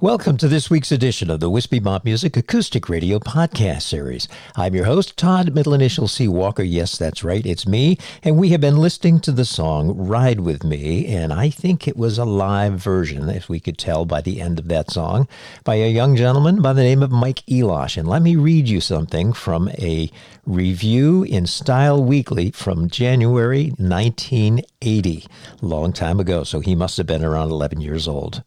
[0.00, 4.28] Welcome to this week's edition of the Wispy Mop Music Acoustic Radio Podcast Series.
[4.54, 6.28] I'm your host, Todd, middle initial C.
[6.28, 6.62] Walker.
[6.62, 7.98] Yes, that's right, it's me.
[8.22, 11.96] And we have been listening to the song Ride With Me, and I think it
[11.96, 15.26] was a live version, if we could tell by the end of that song,
[15.64, 17.96] by a young gentleman by the name of Mike Elosh.
[17.96, 20.12] And let me read you something from a
[20.46, 25.26] review in Style Weekly from January 1980,
[25.60, 26.44] long time ago.
[26.44, 28.44] So he must have been around 11 years old.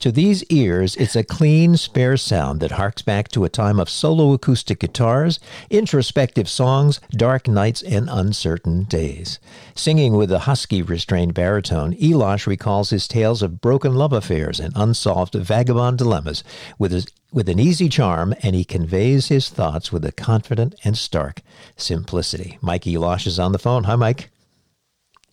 [0.00, 3.90] To these ears, it's a clean, spare sound that harks back to a time of
[3.90, 5.38] solo acoustic guitars,
[5.68, 9.38] introspective songs, dark nights, and uncertain days.
[9.74, 14.72] Singing with a husky, restrained baritone, Elosh recalls his tales of broken love affairs and
[14.74, 16.42] unsolved vagabond dilemmas
[16.78, 20.96] with his with an easy charm, and he conveys his thoughts with a confident and
[20.96, 21.42] stark
[21.76, 22.58] simplicity.
[22.62, 23.84] Mike Elosh is on the phone.
[23.84, 24.30] Hi, Mike.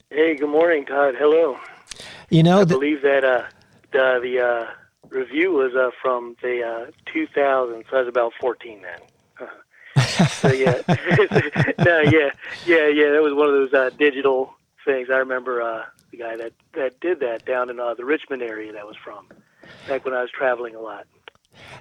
[0.10, 1.16] Hey, good morning, Todd.
[1.18, 1.58] Hello.
[2.30, 3.44] You know, I th- believe that uh,
[3.92, 4.68] the the uh,
[5.10, 9.48] review was uh, from the uh, 2000, so I was about 14 then.
[10.30, 10.82] so yeah,
[11.80, 12.32] no, yeah,
[12.66, 13.12] yeah, yeah.
[13.12, 14.54] That was one of those uh, digital
[14.86, 15.10] things.
[15.12, 18.74] I remember uh, the guy that that did that down in uh, the Richmond area.
[18.74, 19.28] That was from
[19.88, 21.06] back when I was traveling a lot.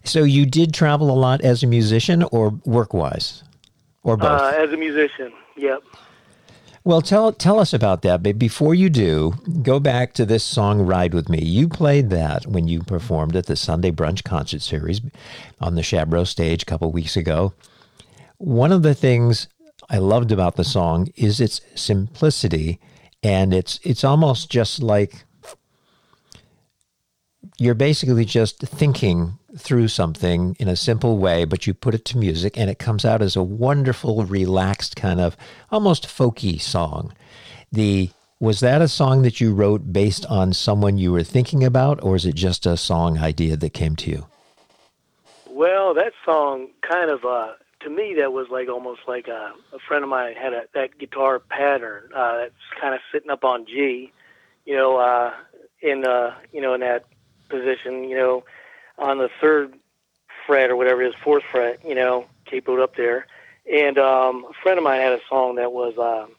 [0.04, 3.44] so you did travel a lot as a musician, or work-wise,
[4.02, 4.40] or both?
[4.40, 5.82] Uh, as a musician, yep.
[6.86, 8.22] Well, tell tell us about that.
[8.22, 12.46] But before you do, go back to this song "Ride with Me." You played that
[12.46, 15.00] when you performed at the Sunday Brunch Concert Series
[15.60, 17.54] on the Chabro stage a couple weeks ago.
[18.38, 19.48] One of the things
[19.90, 22.78] I loved about the song is its simplicity,
[23.20, 25.24] and it's it's almost just like
[27.58, 32.18] you're basically just thinking through something in a simple way, but you put it to
[32.18, 35.36] music and it comes out as a wonderful, relaxed kind of
[35.70, 37.12] almost folky song.
[37.72, 42.02] The was that a song that you wrote based on someone you were thinking about,
[42.02, 44.26] or is it just a song idea that came to you?
[45.48, 49.78] Well, that song kind of uh to me that was like almost like a, a
[49.88, 53.66] friend of mine had a that guitar pattern uh that's kind of sitting up on
[53.66, 54.12] G,
[54.66, 55.32] you know, uh
[55.80, 57.04] in uh you know in that
[57.48, 58.44] position, you know,
[58.98, 59.74] on the third
[60.46, 63.26] fret or whatever it is, fourth fret, you know, capoed up there.
[63.70, 66.34] And um a friend of mine had a song that was um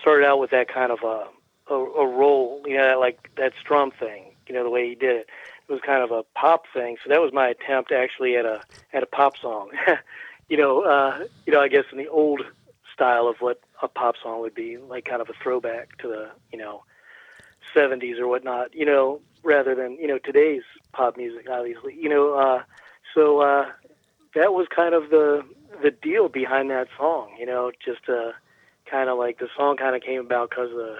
[0.00, 1.26] started out with that kind of a
[1.68, 5.16] a, a roll, you know, like that strum thing, you know, the way he did
[5.16, 5.28] it.
[5.68, 6.96] It was kind of a pop thing.
[7.02, 8.62] So that was my attempt actually at a
[8.92, 9.70] at a pop song.
[10.48, 12.42] you know, uh, you know, I guess in the old
[12.92, 16.30] style of what a pop song would be, like kind of a throwback to the,
[16.52, 16.84] you know,
[17.74, 18.74] 70s or whatnot.
[18.74, 20.62] You know, rather than you know today's
[20.92, 21.94] pop music, obviously.
[21.94, 22.62] You know, uh,
[23.14, 23.66] so uh,
[24.34, 25.42] that was kind of the
[25.82, 27.30] the deal behind that song.
[27.38, 28.32] You know, just uh,
[28.90, 30.96] kind of like the song kind of came about because of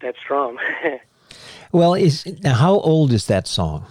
[0.00, 0.58] that strum.
[1.72, 3.86] well, is now how old is that song?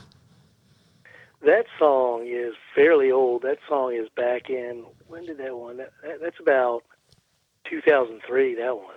[1.43, 3.43] That song is fairly old.
[3.43, 5.77] That song is back in when did that one?
[5.77, 6.83] That, that's about
[7.69, 8.55] 2003.
[8.55, 8.95] That one.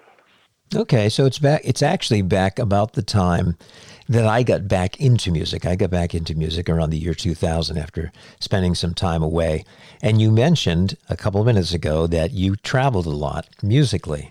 [0.74, 1.60] Okay, so it's back.
[1.64, 3.56] It's actually back about the time
[4.08, 5.64] that I got back into music.
[5.64, 9.64] I got back into music around the year 2000 after spending some time away.
[10.02, 14.30] And you mentioned a couple of minutes ago that you traveled a lot musically.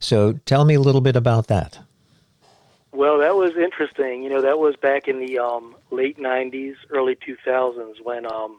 [0.00, 1.78] So tell me a little bit about that.
[2.92, 4.22] Well, that was interesting.
[4.22, 8.58] You know, that was back in the um, late '90s, early 2000s when um,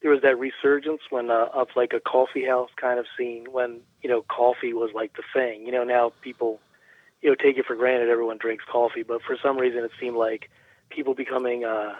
[0.00, 3.80] there was that resurgence when uh, of like a coffee house kind of scene when
[4.02, 5.66] you know coffee was like the thing.
[5.66, 6.60] You know, now people
[7.24, 10.16] you know take it for granted everyone drinks coffee, but for some reason it seemed
[10.16, 10.50] like
[10.90, 11.94] people becoming uh,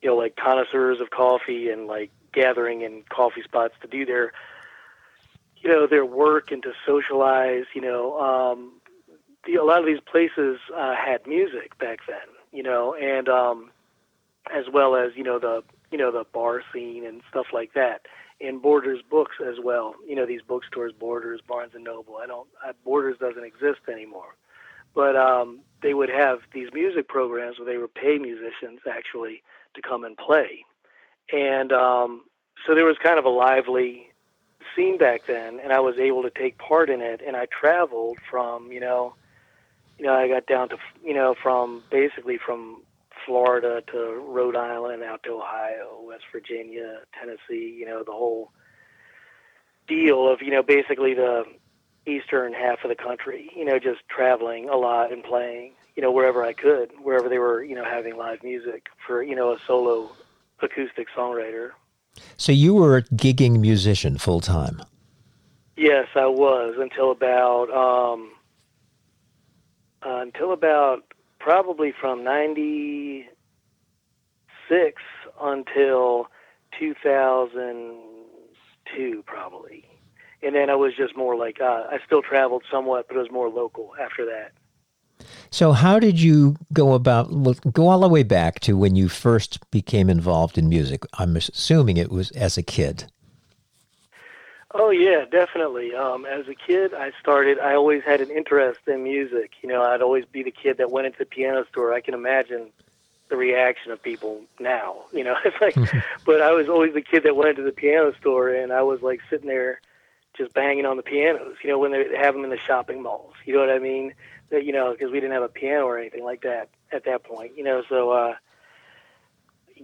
[0.00, 4.32] you know like connoisseurs of coffee and like gathering in coffee spots to do their
[5.56, 7.64] you know their work and to socialize.
[7.74, 8.74] You know, um,
[9.44, 13.72] the, a lot of these places uh, had music back then, you know, and um,
[14.54, 18.02] as well as you know the you know the bar scene and stuff like that,
[18.40, 19.94] and Borders books as well.
[20.06, 22.16] You know these bookstores, Borders, Barnes and Noble.
[22.16, 24.36] I don't I, Borders doesn't exist anymore,
[24.94, 29.42] but um, they would have these music programs where they would pay musicians actually
[29.74, 30.64] to come and play,
[31.32, 32.22] and um,
[32.66, 34.08] so there was kind of a lively
[34.74, 38.18] scene back then, and I was able to take part in it, and I traveled
[38.30, 39.14] from you know
[39.98, 42.82] you know, I got down to, you know, from basically from
[43.28, 48.50] Florida to Rhode Island, out to Ohio, West Virginia, Tennessee, you know, the whole
[49.86, 51.44] deal of, you know, basically the
[52.06, 56.10] eastern half of the country, you know, just traveling a lot and playing, you know,
[56.10, 59.58] wherever I could, wherever they were, you know, having live music for, you know, a
[59.66, 60.10] solo
[60.62, 61.72] acoustic songwriter.
[62.38, 64.82] So you were a gigging musician full time?
[65.76, 68.32] Yes, I was until about um,
[70.04, 71.04] uh, until about
[71.38, 75.02] probably from 96
[75.40, 76.26] until
[76.78, 79.84] 2002 probably.
[80.42, 83.30] And then i was just more like uh, i still traveled somewhat but it was
[83.30, 84.52] more local after that.
[85.50, 87.28] So how did you go about
[87.72, 91.02] go all the way back to when you first became involved in music?
[91.14, 93.10] I'm assuming it was as a kid
[94.72, 95.94] Oh yeah, definitely.
[95.94, 97.58] Um, as a kid, I started.
[97.58, 99.52] I always had an interest in music.
[99.62, 101.94] You know, I'd always be the kid that went into the piano store.
[101.94, 102.70] I can imagine
[103.30, 105.04] the reaction of people now.
[105.12, 105.74] You know, it's like,
[106.26, 109.00] but I was always the kid that went into the piano store, and I was
[109.00, 109.80] like sitting there,
[110.36, 111.56] just banging on the pianos.
[111.62, 113.34] You know, when they have them in the shopping malls.
[113.46, 114.12] You know what I mean?
[114.50, 117.24] That you know, because we didn't have a piano or anything like that at that
[117.24, 117.56] point.
[117.56, 118.10] You know, so.
[118.10, 118.34] uh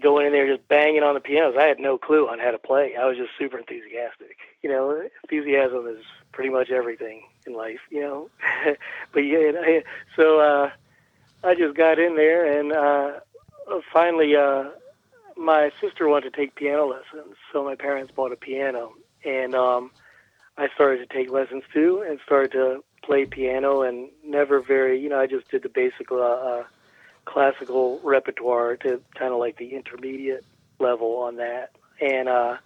[0.01, 1.55] going in there just banging on the pianos.
[1.59, 2.95] I had no clue on how to play.
[2.97, 4.39] I was just super enthusiastic.
[4.63, 7.81] You know, enthusiasm is pretty much everything in life.
[7.91, 8.31] You know,
[9.13, 9.81] but yeah,
[10.17, 10.71] so uh,
[11.43, 13.21] I just got in there, and uh,
[13.93, 14.71] finally, uh,
[15.37, 18.93] my sister wanted to take piano lessons, so my parents bought a piano,
[19.25, 19.91] and um,
[20.57, 25.09] I started to take lessons too, and started to play piano, and never very, you
[25.09, 26.11] know, I just did the basic.
[26.11, 26.65] Uh, uh,
[27.25, 30.45] classical repertoire to kind of like the intermediate
[30.79, 31.71] level on that.
[32.01, 32.57] And uh,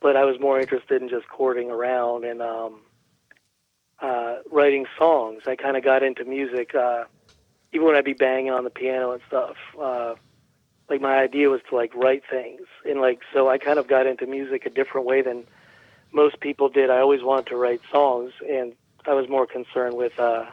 [0.00, 2.80] but I was more interested in just courting around and um,
[4.00, 5.42] uh, writing songs.
[5.46, 7.04] I kind of got into music uh,
[7.72, 9.56] even when I'd be banging on the piano and stuff.
[9.80, 10.14] Uh,
[10.88, 14.06] like my idea was to like write things and like so I kind of got
[14.06, 15.44] into music a different way than
[16.12, 16.90] most people did.
[16.90, 18.72] I always wanted to write songs and
[19.04, 20.46] I was more concerned with uh,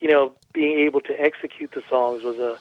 [0.00, 2.58] you know, being able to execute the songs was a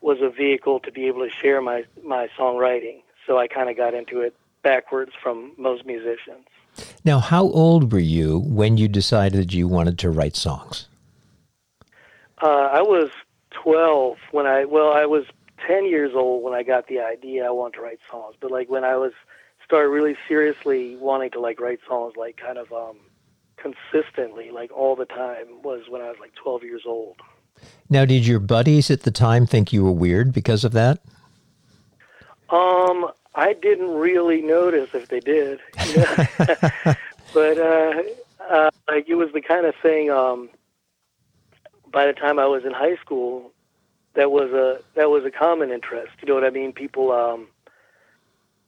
[0.00, 3.02] was a vehicle to be able to share my my songwriting.
[3.26, 6.46] So I kind of got into it backwards from most musicians.
[7.04, 10.88] Now, how old were you when you decided you wanted to write songs?
[12.40, 13.10] Uh, I was
[13.50, 15.24] 12 when I well, I was
[15.66, 18.34] 10 years old when I got the idea I wanted to write songs.
[18.40, 19.12] But like when I was
[19.64, 22.96] started really seriously wanting to like write songs, like kind of um,
[23.62, 27.16] consistently, like all the time, was when I was like 12 years old.
[27.88, 31.00] Now, did your buddies at the time think you were weird because of that?
[32.50, 36.94] Um, I didn't really notice if they did, you know?
[37.32, 38.02] but uh,
[38.50, 40.10] uh, like it was the kind of thing.
[40.10, 40.50] Um,
[41.90, 43.52] by the time I was in high school,
[44.14, 46.12] that was a that was a common interest.
[46.20, 46.72] You know what I mean?
[46.72, 47.48] People um,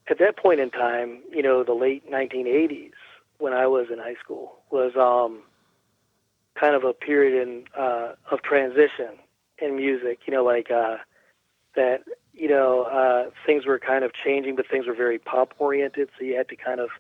[0.09, 2.93] at that point in time, you know, the late 1980s,
[3.39, 5.43] when I was in high school was um,
[6.59, 9.19] kind of a period in uh, of transition
[9.59, 10.21] in music.
[10.27, 10.97] You know, like uh,
[11.77, 16.11] that you know uh, things were kind of changing, but things were very pop oriented.
[16.19, 16.91] So you had to kind of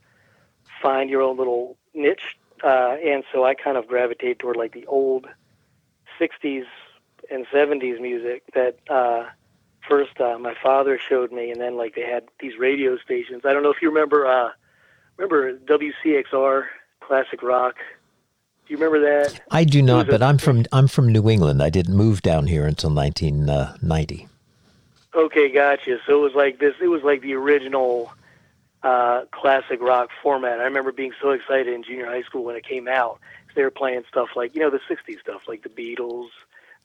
[0.82, 4.86] find your own little niche, uh, and so I kind of gravitated toward like the
[4.86, 5.26] old
[6.20, 6.64] '60s
[7.30, 8.78] and '70s music that.
[8.88, 9.30] Uh,
[9.86, 13.42] First, uh, my father showed me, and then like they had these radio stations.
[13.44, 14.26] I don't know if you remember.
[14.26, 14.48] Uh,
[15.16, 16.66] remember WCXR
[17.00, 17.76] Classic Rock?
[18.66, 19.42] Do you remember that?
[19.50, 21.62] I do not, but i am from I'm from New England.
[21.62, 24.28] I didn't move down here until 1990.
[25.14, 25.98] Okay, gotcha.
[26.06, 26.74] So it was like this.
[26.80, 28.10] It was like the original
[28.82, 30.60] uh, classic rock format.
[30.60, 33.20] I remember being so excited in junior high school when it came out.
[33.54, 36.28] They were playing stuff like you know the '60s stuff, like the Beatles,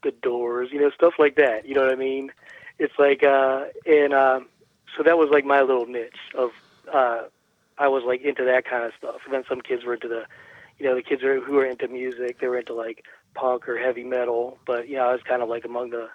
[0.03, 1.65] the Doors, you know stuff like that.
[1.65, 2.31] You know what I mean?
[2.77, 4.41] It's like uh, and uh,
[4.97, 6.51] so that was like my little niche of.
[6.91, 7.23] Uh,
[7.79, 10.25] I was like into that kind of stuff, and then some kids were into the
[10.79, 13.03] you know, the kids who were into music, they were into like
[13.35, 14.57] punk or heavy metal.
[14.65, 16.07] But you know, I was kind of like among the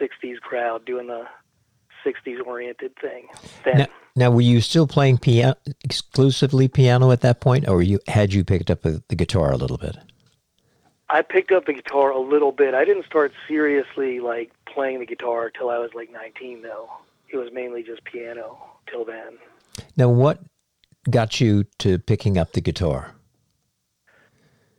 [0.00, 1.26] '60s crowd doing the
[2.04, 3.28] '60s oriented thing.
[3.64, 3.78] Then.
[3.78, 8.32] Now, now, were you still playing piano exclusively piano at that point, or you had
[8.32, 9.96] you picked up a, the guitar a little bit?
[11.08, 12.74] I picked up the guitar a little bit.
[12.74, 16.90] I didn't start seriously like playing the guitar till I was like 19, though.
[17.28, 19.38] It was mainly just piano till then.
[19.96, 20.38] Now, what
[21.10, 23.14] got you to picking up the guitar?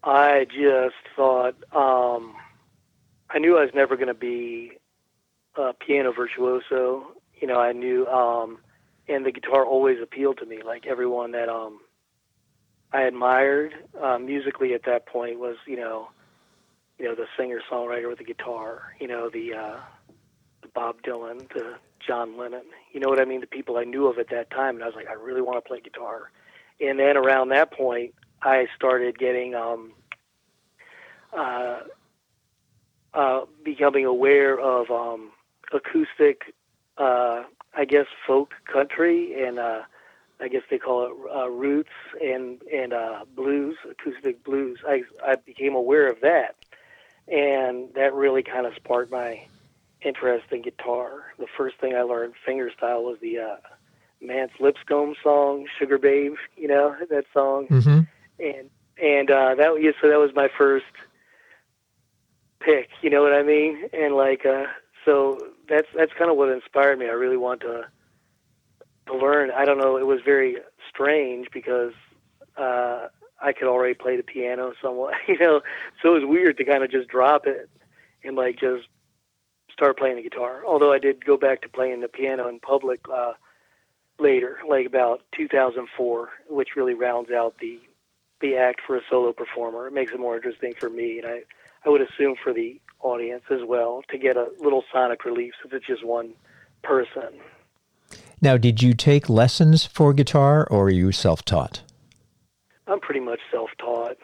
[0.03, 2.35] I just thought um,
[3.29, 4.73] I knew I was never going to be
[5.55, 7.07] a piano virtuoso.
[7.39, 8.59] You know, I knew, um,
[9.07, 10.61] and the guitar always appealed to me.
[10.63, 11.79] Like everyone that um,
[12.93, 16.09] I admired uh, musically at that point was, you know,
[16.99, 18.93] you know, the singer songwriter with the guitar.
[18.99, 19.77] You know, the uh,
[20.61, 22.63] the Bob Dylan, the John Lennon.
[22.91, 23.41] You know what I mean?
[23.41, 25.57] The people I knew of at that time, and I was like, I really want
[25.57, 26.31] to play guitar.
[26.79, 29.93] And then around that point, I started getting um,
[31.33, 31.79] uh,
[33.13, 35.31] uh, becoming aware of um,
[35.73, 36.53] acoustic,
[36.97, 37.43] uh,
[37.73, 39.81] I guess, folk country, and uh,
[40.39, 41.89] I guess they call it uh, roots
[42.21, 44.79] and and uh, blues, acoustic blues.
[44.87, 46.55] I I became aware of that,
[47.27, 49.47] and that really kind of sparked my
[50.05, 51.33] interest in guitar.
[51.39, 53.55] The first thing I learned fingerstyle was the uh,
[54.21, 58.01] Mance Lipscomb song "Sugar Babe." You know that song, mm-hmm.
[58.39, 58.69] and
[59.01, 60.85] and uh, that yeah, so that was my first
[62.59, 62.89] pick.
[63.01, 63.89] You know what I mean?
[63.93, 64.65] And like, uh,
[65.03, 67.07] so that's that's kind of what inspired me.
[67.07, 67.85] I really want to
[69.07, 69.51] to learn.
[69.51, 69.97] I don't know.
[69.97, 70.57] It was very
[70.89, 71.93] strange because
[72.57, 73.07] uh,
[73.41, 75.15] I could already play the piano somewhat.
[75.27, 75.61] You know,
[76.01, 77.69] so it was weird to kind of just drop it
[78.23, 78.87] and like just
[79.75, 80.63] start playing the guitar.
[80.65, 83.33] Although I did go back to playing the piano in public uh,
[84.19, 87.79] later, like about 2004, which really rounds out the
[88.41, 89.87] the act for a solo performer.
[89.87, 91.41] It makes it more interesting for me, and I
[91.85, 95.73] I would assume for the audience as well to get a little sonic relief since
[95.73, 96.33] it's just one
[96.81, 97.39] person.
[98.41, 101.81] Now, did you take lessons for guitar or are you self taught?
[102.87, 104.17] I'm pretty much self taught.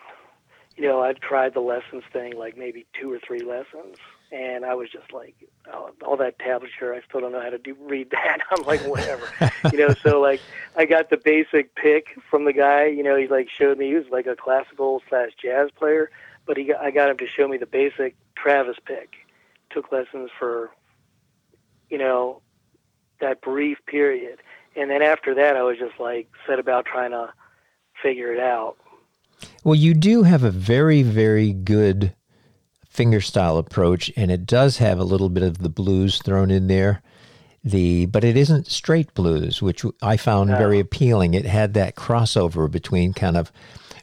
[0.76, 3.98] You know, I've tried the lessons thing like maybe two or three lessons,
[4.32, 5.36] and I was just like,
[5.72, 8.40] oh, all that tablature, I still don't know how to do read that.
[8.52, 9.30] I'm like, whatever,
[9.72, 9.94] you know.
[10.02, 10.42] So like,
[10.76, 12.86] I got the basic pick from the guy.
[12.86, 16.10] You know, he like showed me he was like a classical slash jazz player,
[16.46, 19.16] but he I got him to show me the basic Travis pick.
[19.70, 20.72] Took lessons for,
[21.90, 22.42] you know,
[23.20, 24.40] that brief period,
[24.76, 27.34] and then after that, I was just like set about trying to
[28.02, 28.78] figure it out.
[29.64, 32.14] Well, you do have a very, very good
[32.94, 37.02] fingerstyle approach, and it does have a little bit of the blues thrown in there.
[37.64, 40.58] The but it isn't straight blues, which I found no.
[40.58, 41.34] very appealing.
[41.34, 43.52] It had that crossover between kind of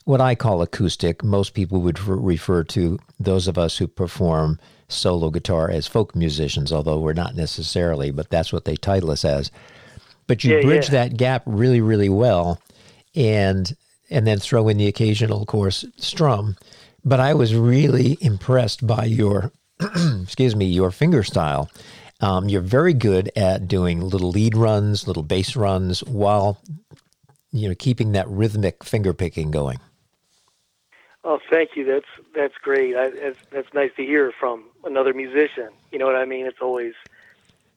[0.05, 1.25] what I call acoustic.
[1.25, 6.73] Most people would refer to those of us who perform solo guitar as folk musicians,
[6.73, 9.51] although we're not necessarily, but that's what they title us as.
[10.27, 10.93] But you yeah, bridge yeah.
[10.93, 12.61] that gap really, really well,
[13.15, 13.77] and
[14.09, 16.57] and then throw in the occasional, of course, strum.
[17.05, 19.53] But I was really impressed by your,
[20.23, 21.71] excuse me, your finger style.
[22.21, 26.61] Um, you're very good at doing little lead runs, little bass runs, while
[27.53, 29.79] you know keeping that rhythmic finger picking going.
[31.25, 31.85] Oh, thank you.
[31.85, 32.97] That's that's great.
[32.97, 35.69] I, that's, that's nice to hear from another musician.
[35.93, 36.47] You know what I mean?
[36.47, 36.95] It's always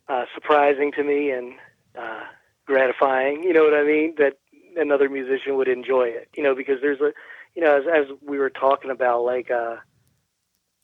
[0.07, 1.53] uh, surprising to me and
[1.97, 2.23] uh,
[2.65, 3.43] gratifying.
[3.43, 4.15] You know what I mean?
[4.17, 4.37] That
[4.77, 6.29] another musician would enjoy it.
[6.35, 7.13] You know, because there's a,
[7.55, 9.77] you know, as, as we were talking about, like uh,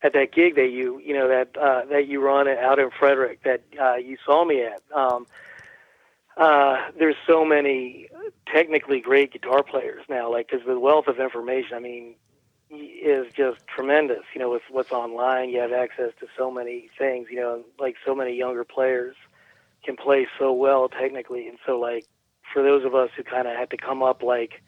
[0.02, 3.44] at that gig that you, you know, that uh, that you run out in Frederick
[3.44, 4.82] that uh, you saw me at.
[4.96, 5.26] Um,
[6.36, 8.10] uh, there's so many
[8.46, 11.76] technically great guitar players now, like because the wealth of information.
[11.76, 12.16] I mean,
[12.70, 14.24] is just tremendous.
[14.34, 17.28] You know, with what's online, you have access to so many things.
[17.32, 19.16] You know, like so many younger players
[19.84, 22.06] can play so well technically, and so like
[22.54, 24.62] for those of us who kind of had to come up like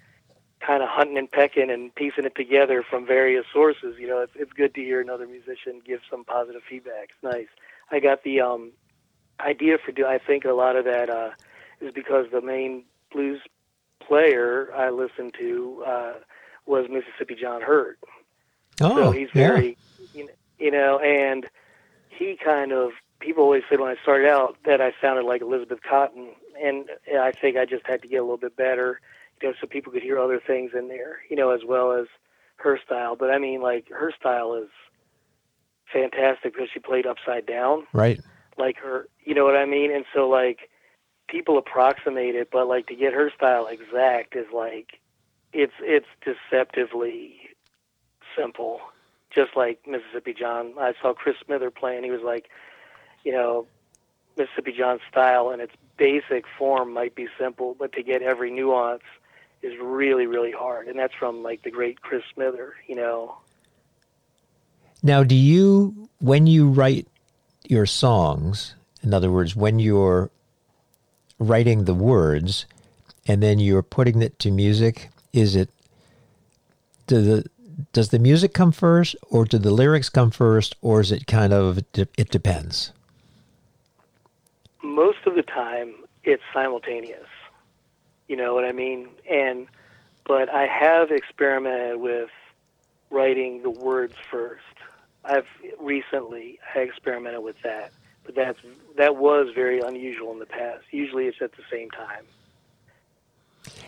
[0.60, 4.34] kind of hunting and pecking and piecing it together from various sources, you know, it's
[4.36, 7.10] it's good to hear another musician give some positive feedback.
[7.12, 7.48] It's nice.
[7.92, 8.72] I got the um
[9.40, 10.06] idea for do.
[10.06, 11.32] I think a lot of that uh,
[11.82, 13.42] is because the main blues
[14.00, 16.14] player I listened to uh,
[16.66, 18.00] was Mississippi John Hurt.
[18.82, 19.78] Oh, so he's very,
[20.14, 20.26] yeah.
[20.58, 21.46] you know, and
[22.10, 25.80] he kind of people always said when I started out that I sounded like Elizabeth
[25.82, 26.30] Cotten,
[26.62, 26.90] and
[27.20, 29.02] I think I just had to get a little bit better,
[29.42, 32.08] you know, so people could hear other things in there, you know, as well as
[32.58, 33.16] her style.
[33.16, 34.70] But I mean, like her style is
[35.92, 38.20] fantastic because she played upside down, right?
[38.58, 39.94] Like her, you know what I mean?
[39.94, 40.70] And so like
[41.28, 45.00] people approximate it, but like to get her style exact is like
[45.54, 47.36] it's it's deceptively
[48.38, 48.82] simple.
[49.34, 52.04] Just like Mississippi John, I saw Chris Smither playing.
[52.04, 52.50] He was like,
[53.24, 53.68] you know,
[54.38, 59.04] Mississippi John style in its basic form might be simple, but to get every nuance
[59.62, 60.88] is really really hard.
[60.88, 63.38] And that's from like the great Chris Smither, you know.
[65.02, 67.08] Now, do you when you write
[67.68, 70.30] your songs, in other words, when you're
[71.38, 72.66] writing the words
[73.28, 75.70] and then you're putting it to music, is it
[77.08, 77.46] do the
[77.94, 81.54] does the music come first or do the lyrics come first or is it kind
[81.54, 82.92] of it depends?
[84.84, 87.28] Most of the time it's simultaneous.
[88.30, 89.10] You know what I mean?
[89.30, 89.68] And
[90.26, 92.30] but I have experimented with
[93.10, 94.64] writing the words first.
[95.26, 95.48] I've
[95.80, 97.92] recently I experimented with that
[98.30, 98.60] but that's
[98.96, 100.84] that was very unusual in the past.
[100.92, 102.26] Usually, it's at the same time.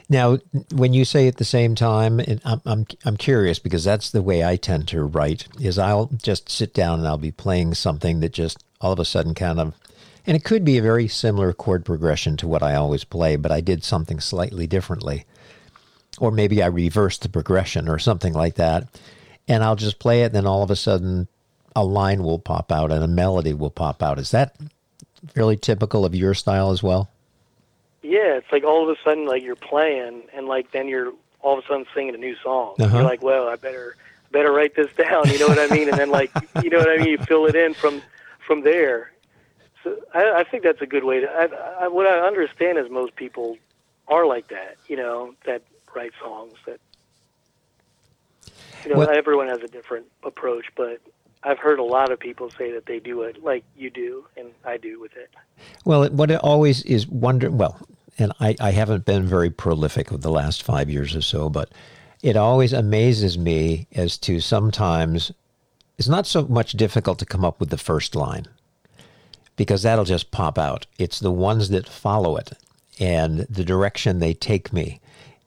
[0.10, 0.40] Now,
[0.74, 4.44] when you say at the same time, I'm, I'm I'm curious because that's the way
[4.44, 5.48] I tend to write.
[5.60, 9.06] Is I'll just sit down and I'll be playing something that just all of a
[9.06, 9.76] sudden kind of,
[10.32, 13.52] and it could be a very similar chord progression to what I always play, but
[13.52, 15.26] I did something slightly differently,
[16.20, 18.88] or maybe I reversed the progression or something like that,
[19.50, 20.28] and I'll just play it.
[20.28, 21.28] And then all of a sudden,
[21.76, 24.20] a line will pop out and a melody will pop out.
[24.20, 24.56] Is that
[25.34, 27.10] fairly typical of your style as well?
[28.02, 31.58] Yeah, it's like all of a sudden, like you're playing, and like then you're all
[31.58, 32.76] of a sudden singing a new song.
[32.80, 32.96] Uh-huh.
[32.96, 33.98] You're like, well, I better
[34.32, 35.30] better write this down.
[35.30, 35.90] You know what I mean?
[35.90, 36.32] And then like,
[36.64, 37.08] you know what I mean?
[37.08, 38.02] You fill it in from
[38.40, 39.12] from there.
[39.84, 41.28] So I, I think that's a good way to.
[41.30, 43.58] I, I, what I understand is most people
[44.08, 44.78] are like that.
[44.88, 45.64] You know, that
[45.96, 46.80] write songs that.
[48.84, 51.00] You know, well, everyone has a different approach, but
[51.44, 54.50] I've heard a lot of people say that they do it like you do, and
[54.66, 55.30] I do with it.
[55.86, 57.52] Well, what it always is wonder.
[57.52, 57.80] Well,
[58.18, 61.72] and I, I haven't been very prolific with the last five years or so, but
[62.24, 65.32] it always amazes me as to sometimes
[65.98, 68.48] it's not so much difficult to come up with the first line
[69.56, 70.86] because that'll just pop out.
[70.98, 72.54] It's the ones that follow it
[73.00, 75.02] and the direction they take me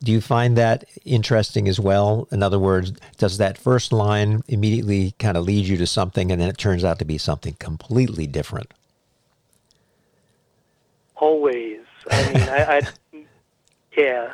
[0.05, 2.29] do you find that interesting as well?
[2.31, 6.41] In other words, does that first line immediately kind of lead you to something and
[6.41, 8.73] then it turns out to be something completely different?
[11.17, 11.81] Always.
[12.11, 13.25] I mean, I, I,
[13.97, 14.33] yeah.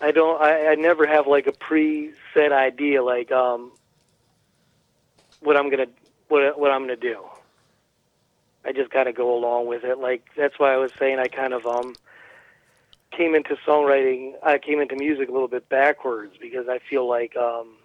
[0.00, 3.72] I don't, I, I never have like a preset idea, like, um,
[5.40, 5.92] what I'm going to,
[6.28, 7.24] what, what I'm going to do.
[8.68, 9.98] I just kind of go along with it.
[9.98, 11.94] Like, that's why I was saying I kind of, um,
[13.10, 17.34] came into songwriting, I came into music a little bit backwards because I feel like,
[17.36, 17.76] um,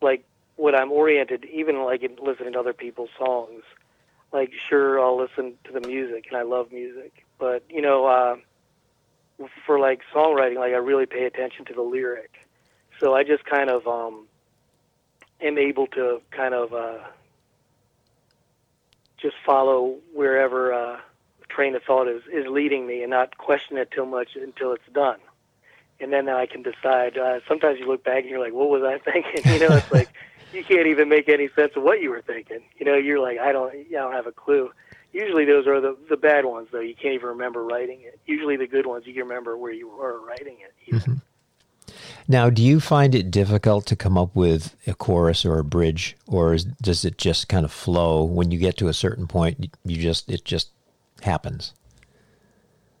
[0.00, 0.24] like
[0.54, 3.62] what I'm oriented, even like in listening to other people's songs.
[4.32, 8.36] Like, sure, I'll listen to the music, and I love music, but you know, uh,
[9.66, 12.46] for like songwriting, like I really pay attention to the lyric.
[13.00, 14.28] So I just kind of um,
[15.40, 16.98] am able to kind of uh,
[19.20, 20.72] just follow wherever.
[20.72, 21.00] Uh,
[21.50, 24.88] train of thought is, is leading me and not question it too much until it's
[24.94, 25.18] done.
[25.98, 27.18] And then I can decide.
[27.18, 29.52] Uh, sometimes you look back and you're like, what was I thinking?
[29.52, 30.08] You know, it's like
[30.52, 32.60] you can't even make any sense of what you were thinking.
[32.78, 34.70] You know, you're like, I don't, I don't have a clue.
[35.12, 36.80] Usually those are the, the bad ones, though.
[36.80, 38.18] You can't even remember writing it.
[38.26, 40.94] Usually the good ones, you can remember where you were writing it.
[40.94, 41.14] Mm-hmm.
[42.30, 46.16] Now, do you find it difficult to come up with a chorus or a bridge,
[46.28, 49.76] or is, does it just kind of flow when you get to a certain point?
[49.84, 50.70] You just it just
[51.22, 51.74] happens?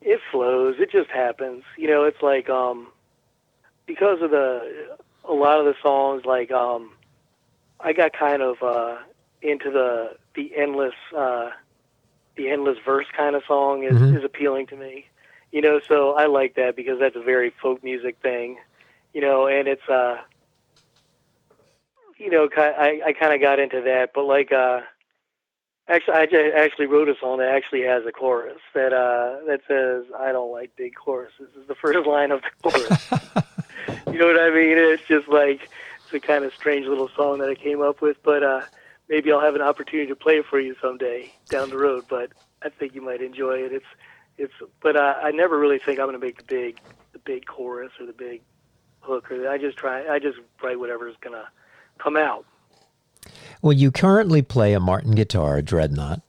[0.00, 0.80] It flows.
[0.80, 1.62] It just happens.
[1.78, 2.88] You know, it's like um,
[3.86, 6.24] because of the a lot of the songs.
[6.24, 6.90] Like um,
[7.78, 8.96] I got kind of uh,
[9.42, 11.50] into the the endless uh,
[12.34, 14.16] the endless verse kind of song is, mm-hmm.
[14.16, 15.06] is appealing to me.
[15.52, 18.58] You know, so I like that because that's a very folk music thing.
[19.12, 20.18] You know, and it's uh,
[22.16, 24.80] you know, I I kind of got into that, but like uh
[25.90, 29.60] Actually, I just actually wrote a song that actually has a chorus that uh, that
[29.66, 33.10] says, "I don't like big choruses." Is the first line of the chorus.
[34.06, 34.78] you know what I mean?
[34.78, 35.68] It's just like
[36.04, 38.60] it's a kind of strange little song that I came up with, but uh,
[39.08, 42.04] maybe I'll have an opportunity to play it for you someday down the road.
[42.08, 42.30] But
[42.62, 43.72] I think you might enjoy it.
[43.72, 43.86] It's
[44.38, 46.80] it's, but uh, I never really think I'm going to make the big
[47.12, 48.42] the big chorus or the big
[49.00, 49.30] hook.
[49.30, 50.06] Or I just try.
[50.08, 51.48] I just write whatever's going to
[51.98, 52.44] come out.
[53.62, 56.22] Well, you currently play a Martin guitar, a Dreadnought,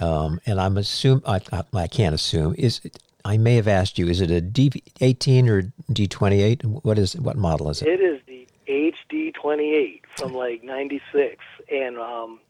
[0.00, 2.80] um, and I'm assume I, I, I, can't assume is
[3.22, 6.84] I may have asked you is it a D18 or D28?
[6.84, 7.88] What is what model is it?
[7.88, 12.40] It is the HD28 from like '96, and um,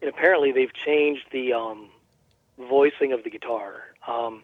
[0.00, 1.88] and apparently they've changed the um,
[2.58, 3.84] voicing of the guitar.
[4.08, 4.42] Um,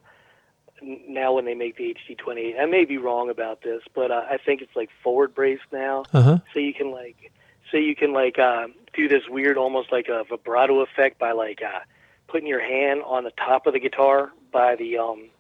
[1.08, 4.38] now when they make the HD28, I may be wrong about this, but uh, I
[4.38, 6.38] think it's like forward braced now, uh-huh.
[6.52, 7.32] so you can like
[7.70, 11.62] so you can like uh, do this weird, almost like a vibrato effect by like
[11.62, 11.80] uh,
[12.28, 15.30] putting your hand on the top of the guitar by the um,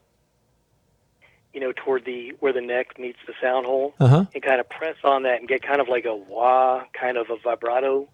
[1.52, 4.24] you know, toward the where the neck meets the sound hole, uh-huh.
[4.34, 7.30] and kind of press on that and get kind of like a wah kind of
[7.30, 8.08] a vibrato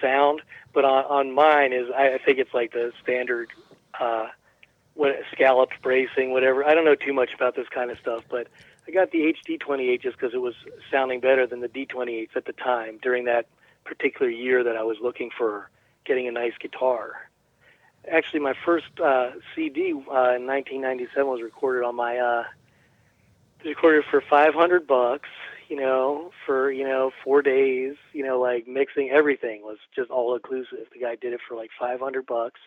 [0.00, 0.42] sound.
[0.72, 3.50] But on, on mine is I, I think it's like the standard
[3.98, 4.26] uh,
[5.00, 6.62] what scalloped bracing, whatever.
[6.62, 8.48] I don't know too much about this kind of stuff, but
[8.86, 10.52] I got the HD28 just because it was
[10.90, 13.46] sounding better than the D28s at the time during that
[13.84, 15.70] particular year that I was looking for
[16.04, 17.30] getting a nice guitar.
[18.12, 22.44] Actually, my first uh, CD uh, in 1997 was recorded on my uh,
[23.64, 25.30] recorded for 500 bucks.
[25.70, 27.94] You know, for you know four days.
[28.12, 30.88] You know, like mixing everything was just all inclusive.
[30.92, 32.60] The guy did it for like 500 bucks,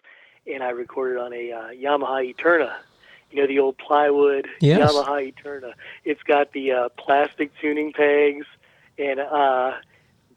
[0.51, 2.77] and I recorded on a uh, Yamaha Eterna
[3.33, 4.79] you know the old plywood yes.
[4.79, 5.73] Yamaha Eterna.
[6.05, 8.45] It's got the uh, plastic tuning pegs
[8.97, 9.73] and uh,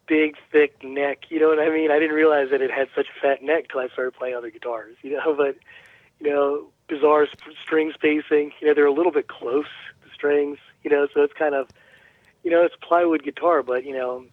[0.06, 1.26] big thick neck.
[1.28, 1.90] You know what I mean?
[1.90, 4.50] I didn't realize that it had such a fat neck till I started playing other
[4.50, 4.96] guitars.
[5.02, 5.56] You know, but
[6.20, 8.52] you know, bizarre sp- string spacing.
[8.60, 9.66] You know, they're a little bit close
[10.02, 10.58] the strings.
[10.82, 11.68] You know, so it's kind of
[12.42, 14.24] you know it's a plywood guitar, but you know,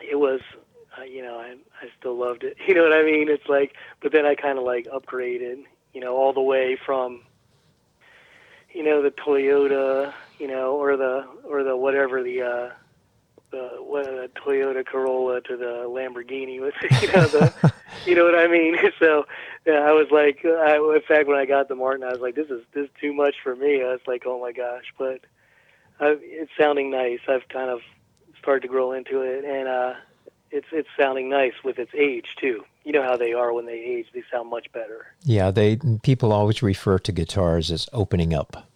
[0.00, 0.40] it was.
[0.98, 2.56] Uh, you know, I I still loved it.
[2.66, 3.28] You know what I mean?
[3.28, 5.64] It's like, but then I kind of like upgraded.
[5.92, 7.22] You know, all the way from
[8.72, 12.70] you know the Toyota, you know, or the or the whatever the uh,
[13.50, 17.72] the what the Toyota Corolla to the Lamborghini with, you know the,
[18.04, 18.76] you know what I mean.
[18.98, 19.26] So
[19.66, 22.34] yeah, I was like, I, in fact, when I got the Martin, I was like,
[22.34, 23.82] this is this is too much for me.
[23.82, 25.20] I was like, oh my gosh, but
[26.00, 27.20] I, it's sounding nice.
[27.28, 27.80] I've kind of
[28.38, 29.94] started to grow into it, and uh,
[30.50, 32.64] it's it's sounding nice with its age too.
[32.84, 35.06] You know how they are when they age; they sound much better.
[35.24, 38.68] Yeah, they people always refer to guitars as opening up.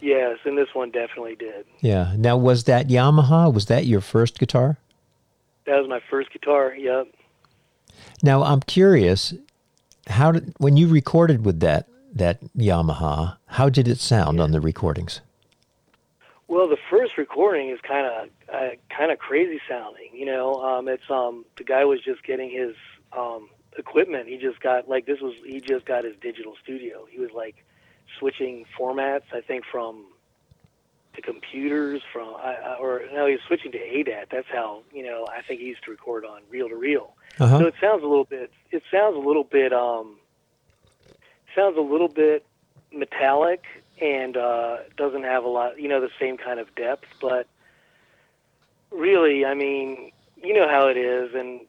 [0.00, 1.66] Yes, and this one definitely did.
[1.80, 2.14] Yeah.
[2.16, 3.52] Now, was that Yamaha?
[3.52, 4.78] Was that your first guitar?
[5.66, 6.74] That was my first guitar.
[6.74, 7.08] Yep.
[8.22, 9.34] Now, I'm curious,
[10.06, 13.36] how did when you recorded with that that Yamaha?
[13.46, 14.44] How did it sound yeah.
[14.44, 15.20] on the recordings?
[16.46, 20.10] Well, the first recording is kind of uh, kind of crazy sounding.
[20.14, 22.74] You know, um, it's um, the guy was just getting his
[23.12, 24.28] um, equipment.
[24.28, 27.06] He just got like this was he just got his digital studio.
[27.10, 27.64] He was like
[28.18, 29.24] switching formats.
[29.32, 30.06] I think from
[31.14, 34.26] to computers from I, or no, he's switching to ADAT.
[34.30, 35.26] That's how you know.
[35.30, 37.14] I think he used to record on reel to reel.
[37.38, 37.58] Uh-huh.
[37.58, 38.52] So it sounds a little bit.
[38.70, 39.72] It sounds a little bit.
[39.72, 40.16] Um,
[41.54, 42.46] sounds a little bit
[42.92, 43.64] metallic
[44.00, 45.80] and uh, doesn't have a lot.
[45.80, 47.46] You know, the same kind of depth, but
[48.90, 51.60] really, I mean, you know how it is, and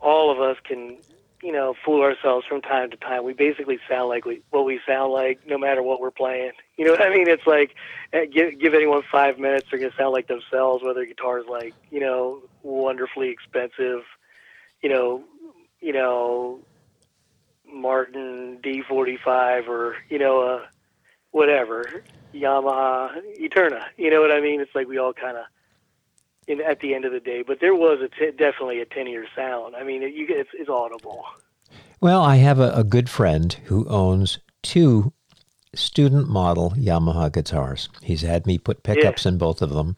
[0.00, 0.98] all of us can
[1.42, 3.24] you know, fool ourselves from time to time.
[3.24, 6.52] We basically sound like we, what we sound like, no matter what we're playing.
[6.78, 7.28] You know what I mean?
[7.28, 7.76] It's like
[8.12, 10.82] eh, give give anyone five minutes, they're gonna sound like themselves.
[10.82, 14.02] Whether guitar's like you know wonderfully expensive,
[14.82, 15.22] you know,
[15.80, 16.58] you know,
[17.72, 20.66] Martin D45 or you know, uh,
[21.32, 23.86] whatever Yamaha Eterna.
[23.96, 24.60] You know what I mean?
[24.60, 25.44] It's like we all kind of
[26.46, 27.42] in, at the end of the day.
[27.42, 29.74] But there was a t- definitely a ten year sound.
[29.74, 31.24] I mean, it, you, it's, it's audible.
[32.00, 35.12] Well, I have a, a good friend who owns two
[35.74, 37.88] student model Yamaha guitars.
[38.02, 39.32] He's had me put pickups yeah.
[39.32, 39.96] in both of them.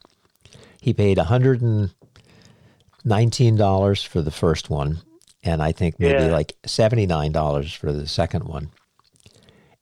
[0.79, 4.99] He paid $119 for the first one,
[5.43, 6.31] and I think maybe yeah.
[6.31, 8.69] like $79 for the second one.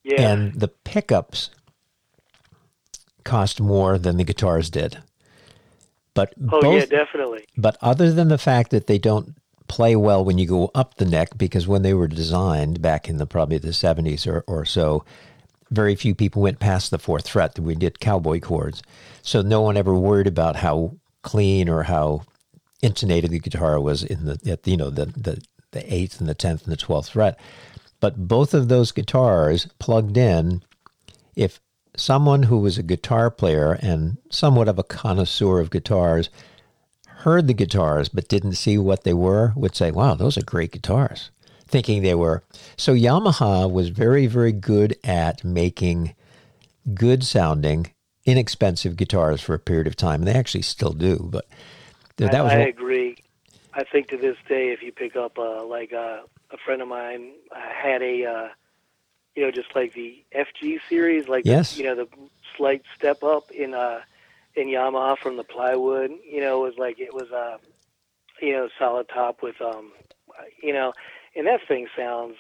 [0.04, 0.32] Yeah.
[0.32, 1.50] And the pickups
[3.24, 4.98] cost more than the guitars did.
[6.14, 7.46] But oh both, yeah, definitely.
[7.58, 9.36] But other than the fact that they don't
[9.68, 13.18] play well when you go up the neck, because when they were designed back in
[13.18, 15.04] the probably the seventies or, or so,
[15.72, 17.58] very few people went past the fourth fret.
[17.58, 18.84] We did cowboy chords,
[19.22, 22.24] so no one ever worried about how clean or how
[22.84, 26.36] intonated the guitar was in the at, you know the the the eighth and the
[26.36, 27.40] tenth and the twelfth fret.
[28.04, 30.62] But both of those guitars plugged in,
[31.38, 31.62] if
[31.96, 36.30] someone who was a guitar player and somewhat of a connoisseur of guitars
[37.08, 40.74] heard the guitars but didn't see what they were, would say, wow, those are great
[40.74, 41.32] guitars,
[41.66, 42.44] thinking they were.
[42.76, 46.14] So Yamaha was very, very good at making
[46.94, 47.94] good sounding,
[48.26, 50.24] inexpensive guitars for a period of time.
[50.24, 51.48] And they actually still do, but
[52.18, 52.52] that was.
[52.52, 53.03] I what, agree.
[53.76, 56.88] I think to this day, if you pick up uh, like uh, a friend of
[56.88, 58.48] mine had a, uh,
[59.36, 61.74] you know, just like the FG series, like Yes.
[61.74, 62.08] the, you know the
[62.56, 64.02] slight step up in uh,
[64.56, 66.12] in Yamaha from the plywood.
[66.30, 67.58] You know, it was like it was uh,
[68.42, 69.92] you know solid top with um,
[70.62, 70.94] you know,
[71.36, 72.36] and that thing sounds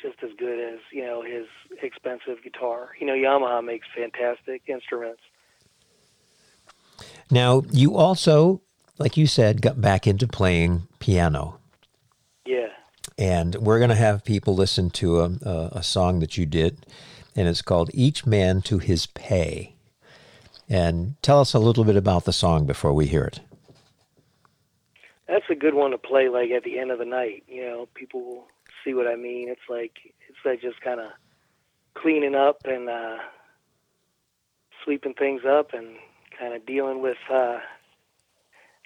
[0.00, 1.46] just as good as you know his
[1.82, 2.90] expensive guitar.
[3.00, 5.22] You know, Yamaha makes fantastic instruments.
[7.30, 8.62] Now, you also,
[8.98, 11.58] like you said, got back into playing piano.
[12.44, 12.68] Yeah.
[13.16, 16.86] And we're going to have people listen to a, a, a song that you did,
[17.34, 19.74] and it's called Each Man to His Pay.
[20.68, 23.40] And tell us a little bit about the song before we hear it.
[25.26, 27.44] That's a good one to play like at the end of the night.
[27.48, 28.46] You know, people will
[28.84, 29.48] see what I mean.
[29.48, 29.92] It's like
[30.28, 31.10] it's like just kind of
[31.94, 33.18] cleaning up and uh,
[34.84, 35.96] sweeping things up and
[36.38, 37.58] kind of dealing with uh,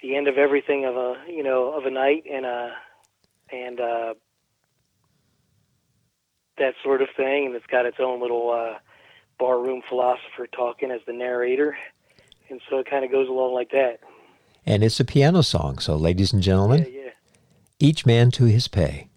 [0.03, 2.69] the end of everything of a you know of a night and uh
[3.51, 4.13] and uh,
[6.57, 7.47] that sort of thing.
[7.47, 8.79] And it's got its own little uh,
[9.39, 11.77] barroom philosopher talking as the narrator,
[12.49, 13.99] and so it kind of goes along like that.
[14.65, 15.79] And it's a piano song.
[15.79, 17.09] So, ladies and gentlemen, Yeah, yeah.
[17.79, 19.09] each man to his pay.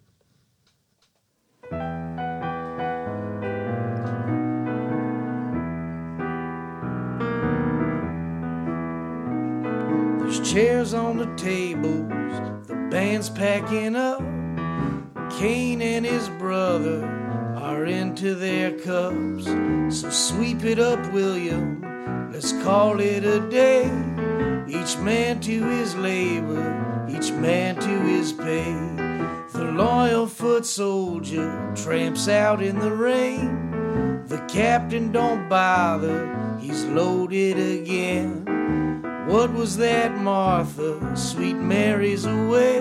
[10.36, 14.20] There's chairs on the tables, the band's packing up.
[15.30, 17.06] Kane and his brother
[17.56, 19.46] are into their cups.
[19.98, 21.80] So sweep it up, William.
[22.30, 23.84] Let's call it a day.
[24.68, 28.74] Each man to his labor, each man to his pay.
[29.54, 34.26] The loyal foot soldier tramps out in the rain.
[34.26, 38.46] The captain don't bother, he's loaded again.
[39.26, 41.16] What was that, Martha?
[41.16, 42.76] Sweet Mary's away.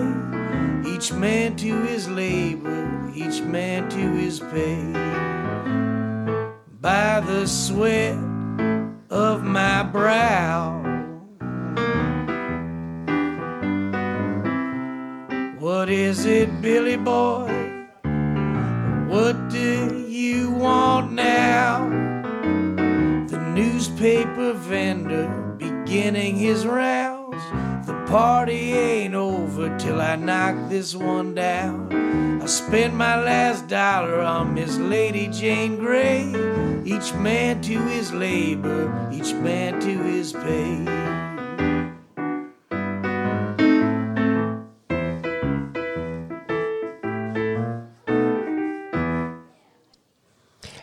[0.86, 4.80] Each man to his labor, each man to his pay.
[6.80, 8.16] By the sweat
[9.10, 10.82] of my brow.
[15.58, 17.50] What is it, Billy boy?
[19.08, 21.88] What do you want now?
[23.26, 25.35] The newspaper vendor
[25.96, 27.42] beginning his rounds.
[27.86, 32.42] The party ain't over till I knock this one down.
[32.42, 36.34] I spent my last dollar on Miss Lady Jane Grey.
[36.84, 40.84] Each man to his labor, each man to his pay.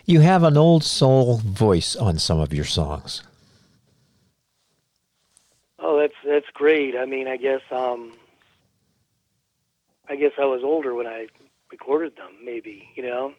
[0.05, 3.21] You have an old soul voice on some of your songs.
[5.85, 6.95] Oh, that's that's great.
[6.95, 8.13] I mean, I guess um,
[10.09, 11.27] I guess I was older when I
[11.71, 12.31] recorded them.
[12.43, 13.33] Maybe you know.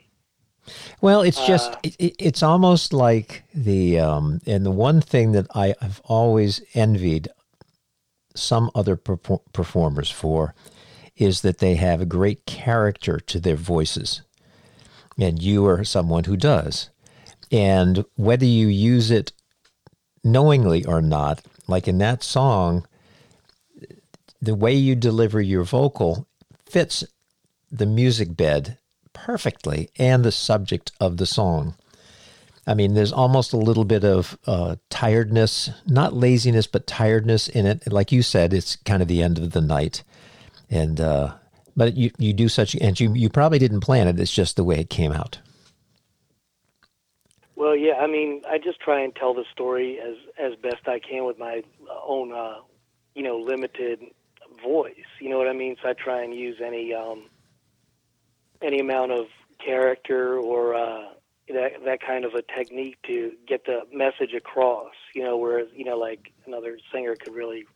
[1.00, 5.32] Well, it's just Uh, it, it- it's almost like the um, and the one thing
[5.32, 7.28] that I have always envied
[8.34, 10.54] some other perfor- performers for
[11.16, 14.22] is that they have a great character to their voices,
[15.18, 16.90] and you are someone who does,
[17.52, 19.32] and whether you use it
[20.24, 22.86] knowingly or not, like in that song,
[24.40, 26.26] the way you deliver your vocal
[26.66, 27.04] fits
[27.70, 28.78] the music bed
[29.12, 31.74] perfectly and the subject of the song.
[32.66, 37.66] I mean, there's almost a little bit of uh, tiredness, not laziness, but tiredness in
[37.66, 37.90] it.
[37.92, 40.02] Like you said, it's kind of the end of the night,
[40.70, 41.34] and uh,
[41.76, 44.18] but you you do such and you you probably didn't plan it.
[44.18, 45.38] It's just the way it came out.
[47.56, 47.94] Well, yeah.
[47.94, 51.38] I mean, I just try and tell the story as as best I can with
[51.38, 51.62] my
[52.04, 52.56] own, uh,
[53.14, 54.00] you know, limited
[54.62, 54.94] voice.
[55.20, 55.76] You know what I mean?
[55.82, 57.26] So I try and use any um,
[58.60, 59.26] any amount of
[59.64, 61.04] character or uh,
[61.48, 64.94] that that kind of a technique to get the message across.
[65.14, 67.66] You know, whereas you know, like another singer could really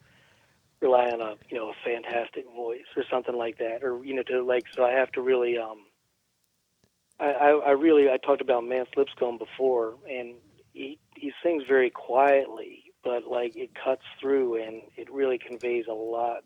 [0.80, 4.22] rely on a you know a fantastic voice or something like that, or you know,
[4.24, 4.64] to like.
[4.74, 5.84] So I have to really um,
[7.20, 10.34] I, I, I really I talked about Mance Lipscomb before, and
[10.72, 15.94] he he sings very quietly, but like it cuts through, and it really conveys a
[15.94, 16.44] lot,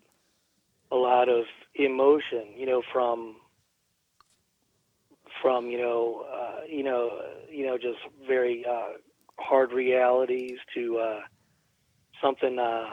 [0.90, 2.54] a lot of emotion.
[2.56, 3.36] You know, from
[5.40, 8.94] from you know uh, you know you know just very uh,
[9.38, 11.20] hard realities to uh,
[12.22, 12.90] something uh,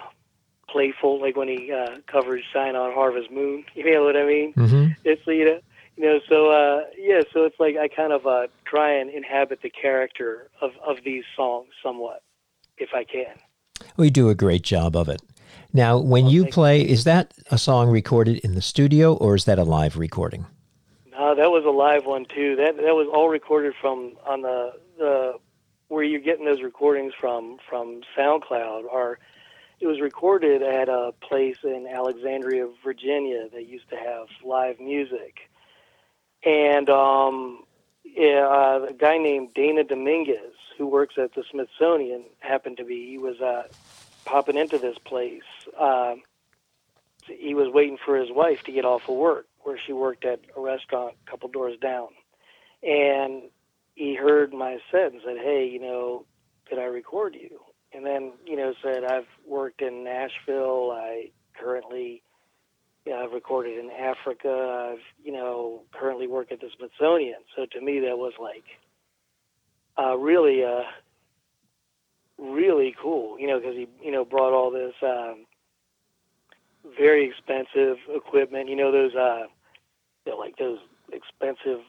[0.70, 4.54] playful, like when he uh, covers "Shine on Harvest Moon." You know what I mean?
[4.54, 4.92] Mm-hmm.
[5.06, 5.60] It's you know
[6.00, 9.62] you know so uh, yeah, so it's like I kind of uh, try and inhabit
[9.62, 12.24] the character of of these songs somewhat,
[12.78, 13.36] if I can.
[13.98, 15.22] We do a great job of it.
[15.74, 19.60] Now, when you play, is that a song recorded in the studio or is that
[19.60, 20.46] a live recording?
[21.12, 22.56] No, that was a live one too.
[22.56, 25.34] That that was all recorded from on the the
[25.90, 28.86] where you're getting those recordings from from SoundCloud.
[28.86, 29.20] Or
[29.82, 35.50] it was recorded at a place in Alexandria, Virginia that used to have live music,
[36.44, 37.64] and um,
[38.18, 43.18] uh, a guy named Dana Dominguez who works at the Smithsonian happened to be he
[43.18, 43.64] was uh,
[44.26, 45.44] popping into this place.
[45.78, 46.16] Uh,
[47.26, 50.40] he was waiting for his wife to get off of work, where she worked at
[50.56, 52.08] a restaurant a couple doors down,
[52.82, 53.44] and
[53.94, 56.26] he heard my set and said, "Hey, you know,
[56.68, 57.60] could I record you?"
[57.94, 60.92] And then you know said, "I've worked in Nashville.
[60.92, 62.24] I currently."
[63.06, 64.92] Yeah, I've recorded in Africa.
[64.94, 67.40] I've, you know, currently work at the Smithsonian.
[67.56, 68.66] So to me, that was like
[69.98, 70.84] uh, really, uh,
[72.38, 73.40] really cool.
[73.40, 75.46] You know, because he, you know, brought all this um,
[76.98, 78.70] very expensive equipment.
[78.70, 79.48] You know, those, uh,
[80.26, 80.80] you know, like those
[81.12, 81.80] expensive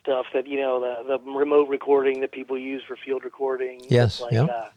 [0.00, 3.80] stuff that you know the the remote recording that people use for field recording.
[3.88, 4.20] Yes.
[4.20, 4.44] Like, yeah.
[4.44, 4.68] Uh,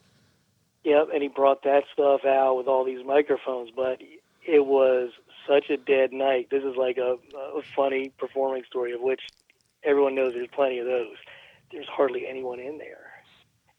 [0.83, 1.07] yep.
[1.13, 3.99] And he brought that stuff out with all these microphones, but
[4.45, 5.11] it was
[5.47, 6.49] such a dead night.
[6.49, 9.21] This is like a, a funny performing story of which
[9.83, 11.15] everyone knows there's plenty of those.
[11.71, 13.11] There's hardly anyone in there,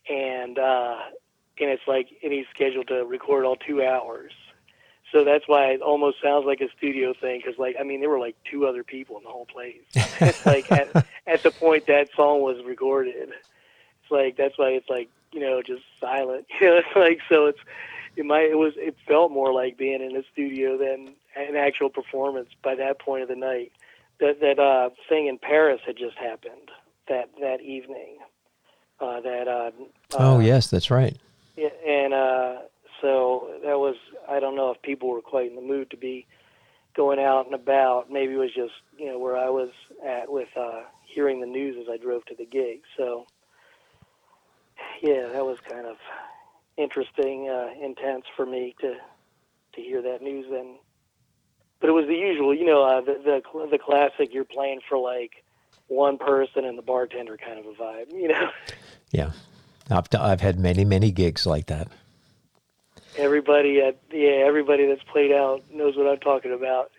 [0.09, 0.99] and uh,
[1.61, 4.33] and it's like and he's scheduled to record all two hours.
[5.13, 8.11] So that's why it almost sounds like a studio thing because, like, I mean, there
[8.11, 9.81] were like two other people in the whole place.
[9.95, 14.89] it's like at, at the point that song was recorded, it's like that's why it's
[14.89, 16.47] like you know just silent.
[16.61, 17.61] You know, it's like so it's
[18.17, 21.91] it might it was it felt more like being in a studio than an actual
[21.91, 23.73] performance by that point of the night.
[24.21, 26.71] That that uh, thing in Paris had just happened
[27.09, 28.19] that that evening.
[28.99, 29.71] Uh, that uh,
[30.15, 31.17] oh uh, yes, that's right.
[31.57, 32.57] yeah, and uh,
[33.03, 33.97] so that was
[34.29, 36.27] I don't know if people were quite in the mood to be
[36.95, 38.11] going out and about.
[38.11, 39.69] Maybe it was just you know where I was
[40.05, 42.81] at with uh, hearing the news as I drove to the gig.
[42.97, 43.27] So
[45.03, 45.97] yeah, that was kind of
[46.77, 48.95] interesting, uh, intense for me to
[49.75, 50.47] to hear that news.
[50.51, 50.77] Then,
[51.81, 54.33] but it was the usual, you know, uh, the the the classic.
[54.33, 55.45] You're playing for like
[55.89, 58.51] one person and the bartender kind of a vibe, you know.
[59.13, 59.31] Yeah.
[59.89, 61.89] I've, I've had many, many gigs like that.
[63.17, 66.91] Everybody at yeah, everybody that's played out knows what I'm talking about.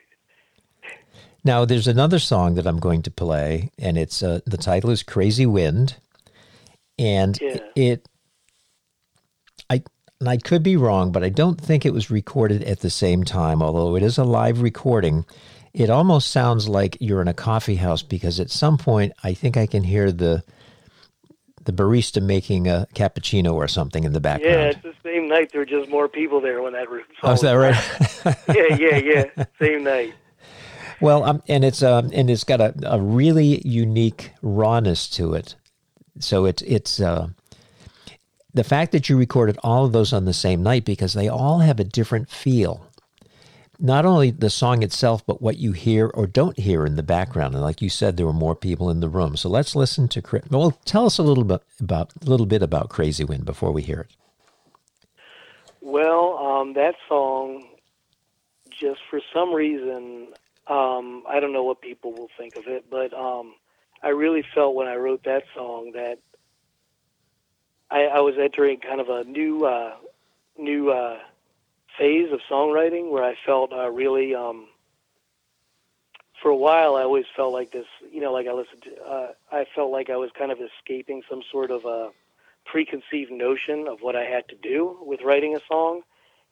[1.43, 5.03] Now, there's another song that I'm going to play, and it's uh, the title is
[5.03, 5.97] "Crazy Wind,"
[6.97, 7.59] and Yeah.
[7.75, 8.09] it,
[10.19, 13.23] and I could be wrong, but I don't think it was recorded at the same
[13.23, 13.61] time.
[13.61, 15.25] Although it is a live recording,
[15.73, 19.57] it almost sounds like you're in a coffee house because at some point I think
[19.57, 20.43] I can hear the
[21.65, 24.55] the barista making a cappuccino or something in the background.
[24.55, 25.51] Yeah, it's the same night.
[25.51, 26.87] There were just more people there when that.
[27.23, 27.75] oh, is that right?
[28.55, 29.45] yeah, yeah, yeah.
[29.59, 30.13] Same night.
[30.99, 35.55] Well, um, and it's um, and it's got a, a really unique rawness to it.
[36.19, 37.27] So it's it's uh,
[38.57, 41.59] the fact that you recorded all of those on the same night because they all
[41.59, 42.87] have a different feel.
[43.79, 47.53] Not only the song itself, but what you hear or don't hear in the background.
[47.53, 49.37] And like you said, there were more people in the room.
[49.37, 50.41] So let's listen to.
[50.49, 53.83] Well, tell us a little bit about a little bit about Crazy Wind before we
[53.83, 54.15] hear it.
[55.79, 57.67] Well, um, that song,
[58.71, 60.29] just for some reason,
[60.65, 63.53] um, I don't know what people will think of it, but um,
[64.01, 66.17] I really felt when I wrote that song that
[67.89, 69.95] I, I was entering kind of a new, uh,
[70.57, 71.19] new uh,
[71.97, 74.35] phase of songwriting where I felt uh, really.
[74.35, 74.67] Um,
[76.41, 77.87] for a while, I always felt like this.
[78.11, 79.03] You know, like I listened to.
[79.03, 82.09] Uh, I felt like I was kind of escaping some sort of a
[82.65, 86.01] preconceived notion of what I had to do with writing a song,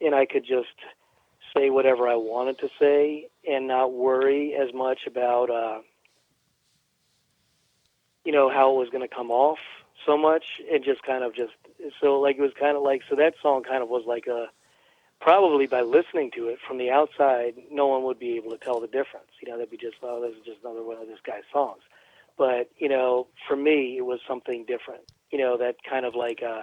[0.00, 0.74] and I could just
[1.54, 5.80] say whatever I wanted to say and not worry as much about, uh,
[8.24, 9.58] you know, how it was going to come off
[10.04, 11.52] so much, and just kind of just
[12.00, 14.48] so like it was kind of like so that song kind of was like a
[15.20, 18.80] probably by listening to it from the outside, no one would be able to tell
[18.80, 19.30] the difference.
[19.40, 21.82] You know, they'd be just, oh, this is just another one of this guy's songs.
[22.36, 25.02] But you know, for me, it was something different.
[25.30, 26.62] You know, that kind of like uh,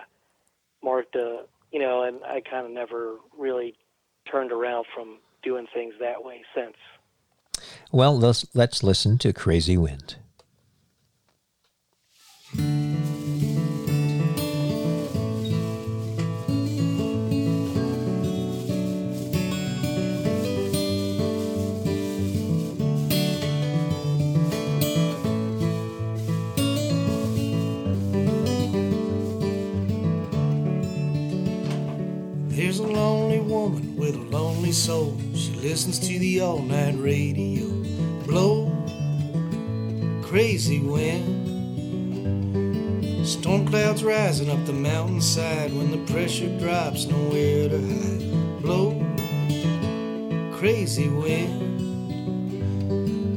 [0.83, 3.75] marked a, you know, and I kind of never really
[4.29, 6.75] turned around from doing things that way since.
[7.91, 10.15] Well, let's let's listen to Crazy Wind.
[34.13, 35.17] A lonely soul.
[35.35, 37.67] She listens to the all night radio.
[38.25, 38.71] Blow,
[40.23, 41.41] crazy wind.
[43.27, 48.61] Storm clouds rising up the mountainside when the pressure drops, nowhere to hide.
[48.61, 48.99] Blow,
[50.57, 51.71] crazy wind.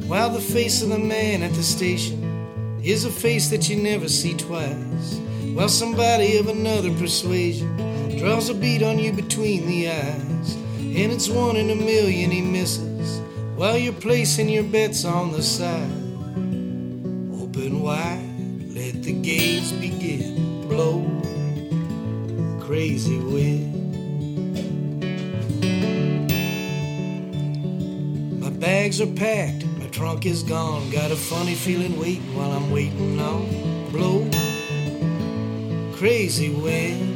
[0.09, 4.09] While the face of the man at the station is a face that you never
[4.09, 5.19] see twice.
[5.55, 10.36] While somebody of another persuasion draws a bead on you between the eyes,
[10.97, 13.21] and it's one in a million he misses.
[13.55, 15.91] While you're placing your bets on the side,
[17.39, 20.67] open wide, let the gates begin.
[20.67, 21.05] Blow,
[22.65, 23.75] crazy wind.
[28.41, 30.89] My bags are packed, my trunk is gone.
[30.89, 33.91] Got a funny feeling waiting while I'm waiting on.
[33.91, 34.27] Blow,
[35.95, 37.16] crazy wind.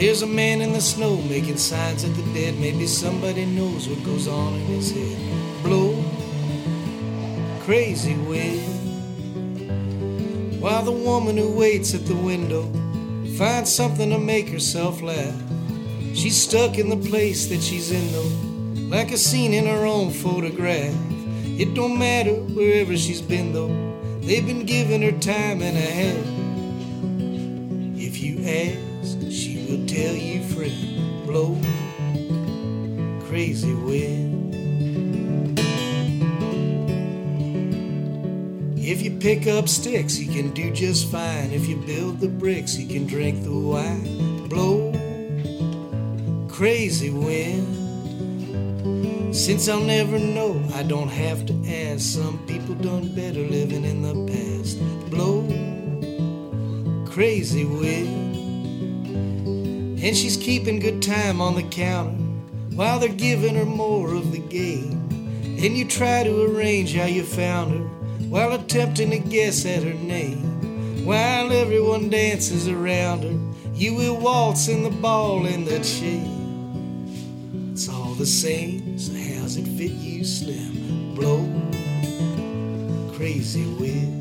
[0.00, 2.58] There's a man in the snow making signs at the dead.
[2.58, 5.18] Maybe somebody knows what goes on in his head.
[5.62, 6.02] Blow,
[7.64, 8.64] crazy wind.
[10.58, 12.62] While the woman who waits at the window
[13.36, 15.38] finds something to make herself laugh.
[16.14, 18.32] She's stuck in the place that she's in though,
[18.96, 20.94] like a scene in her own photograph.
[21.44, 23.68] It don't matter wherever she's been though,
[24.22, 26.26] they've been giving her time and a half.
[28.02, 28.89] If you ask,
[30.00, 30.40] tell you,
[31.26, 31.58] blow
[33.26, 35.58] crazy wind.
[38.78, 41.50] If you pick up sticks, you can do just fine.
[41.52, 44.48] If you build the bricks, you can drink the wine.
[44.48, 44.90] Blow
[46.48, 47.76] crazy wind.
[49.36, 52.00] Since I'll never know, I don't have to ask.
[52.00, 54.80] Some people done better living in the past.
[55.10, 55.42] Blow
[57.06, 58.19] crazy wind.
[60.02, 62.16] And she's keeping good time on the counter
[62.74, 64.92] while they're giving her more of the game.
[65.42, 67.86] And you try to arrange how you found her
[68.28, 71.04] while attempting to guess at her name.
[71.04, 73.38] While everyone dances around her,
[73.74, 77.70] you will waltz in the ball in the chain.
[77.72, 81.14] It's all the same, so how's it fit you, Slim?
[81.14, 81.44] Blow
[83.20, 84.19] crazy wind.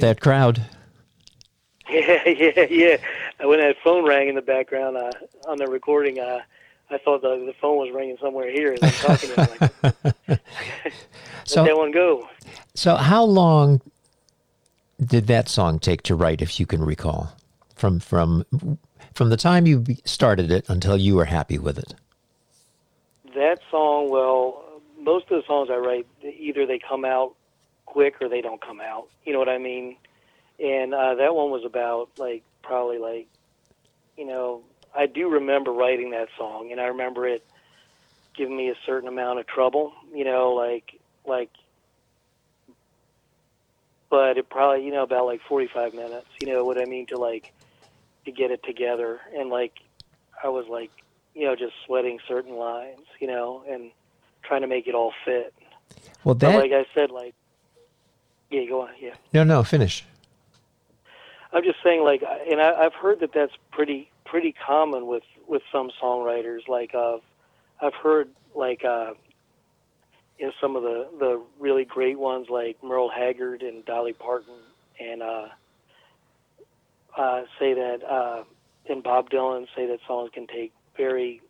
[0.00, 0.62] There's that crowd.
[1.86, 2.96] Yeah, yeah, yeah.
[3.46, 5.10] When that phone rang in the background uh,
[5.46, 6.40] on the recording, uh,
[6.90, 9.40] I thought the, the phone was ringing somewhere here as I'm talking to.
[9.84, 10.92] Like, Let
[11.44, 12.26] So, that one go.
[12.74, 13.82] so how long
[15.04, 17.36] did that song take to write, if you can recall,
[17.76, 18.46] from from
[19.12, 21.94] from the time you started it until you were happy with it?
[23.34, 24.64] That song, well,
[24.98, 27.34] most of the songs I write, either they come out
[27.94, 29.06] quick or they don't come out.
[29.24, 29.96] You know what I mean?
[30.58, 33.28] And uh, that one was about like probably like,
[34.18, 34.62] you know,
[34.94, 37.46] I do remember writing that song, and I remember it
[38.36, 39.92] giving me a certain amount of trouble.
[40.12, 41.50] You know, like like,
[44.10, 46.26] but it probably you know about like forty five minutes.
[46.40, 47.52] You know what I mean to like
[48.24, 49.74] to get it together, and like
[50.42, 50.90] I was like
[51.34, 53.06] you know just sweating certain lines.
[53.20, 53.90] You know, and
[54.42, 55.54] trying to make it all fit.
[56.24, 57.34] Well, But like I said, like
[58.50, 59.14] yeah, go on, yeah.
[59.32, 60.04] no, no, finish.
[61.52, 65.62] I'm just saying, like, and I, I've heard that that's pretty pretty common with with
[65.70, 66.66] some songwriters.
[66.68, 67.22] Like, of
[67.80, 69.12] I've heard like uh,
[70.38, 74.54] you know some of the the really great ones like Merle Haggard and Dolly Parton
[74.98, 75.48] and uh,
[77.16, 78.44] uh, say that uh,
[78.88, 81.40] and Bob Dylan say that songs can take very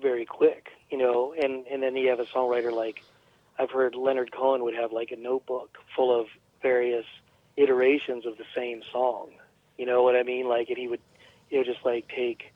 [0.00, 3.02] very quick, you know, and and then you have a songwriter like
[3.58, 6.26] I've heard Leonard Cohen would have like a notebook full of
[6.62, 7.06] various
[7.56, 9.30] iterations of the same song.
[9.78, 10.48] You know what I mean?
[10.48, 11.00] Like, and he would,
[11.50, 12.52] you know, just like take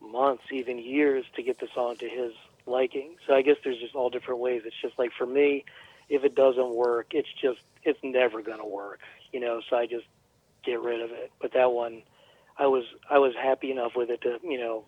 [0.00, 2.32] months, even years to get the song to his
[2.66, 3.16] liking.
[3.26, 4.62] So I guess there's just all different ways.
[4.64, 5.64] It's just like for me,
[6.08, 9.00] if it doesn't work, it's just it's never gonna work.
[9.32, 10.06] You know, so I just
[10.64, 11.32] get rid of it.
[11.40, 12.02] But that one,
[12.58, 14.84] I was I was happy enough with it to you know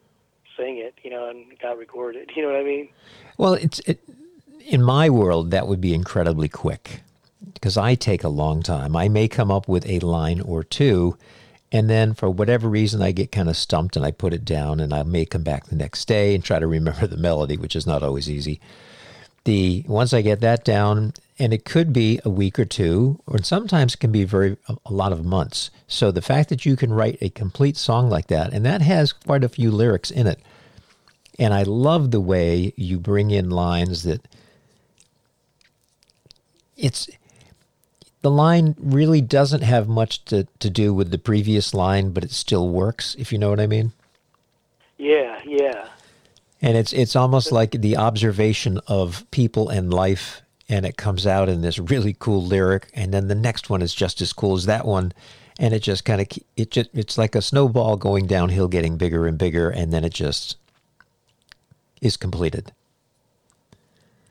[0.56, 2.30] sing it, you know, and got recorded.
[2.36, 2.88] You know what I mean?
[3.38, 4.00] Well, it's it,
[4.64, 7.02] in my world that would be incredibly quick
[7.52, 8.96] because I take a long time.
[8.96, 11.16] I may come up with a line or two,
[11.70, 14.80] and then for whatever reason, I get kind of stumped and I put it down,
[14.80, 17.76] and I may come back the next day and try to remember the melody, which
[17.76, 18.60] is not always easy.
[19.44, 23.42] The once I get that down, and it could be a week or two, or
[23.42, 25.70] sometimes it can be very a lot of months.
[25.86, 29.12] So the fact that you can write a complete song like that, and that has
[29.12, 30.40] quite a few lyrics in it,
[31.38, 34.26] and I love the way you bring in lines that
[36.76, 37.08] it's
[38.24, 42.30] the line really doesn't have much to, to do with the previous line, but it
[42.30, 43.92] still works, if you know what I mean.
[44.96, 45.88] Yeah, yeah.
[46.62, 51.50] And it's it's almost like the observation of people and life, and it comes out
[51.50, 54.64] in this really cool lyric, and then the next one is just as cool as
[54.64, 55.12] that one,
[55.58, 59.26] and it just kind of it just it's like a snowball going downhill, getting bigger
[59.26, 60.56] and bigger, and then it just
[62.00, 62.72] is completed.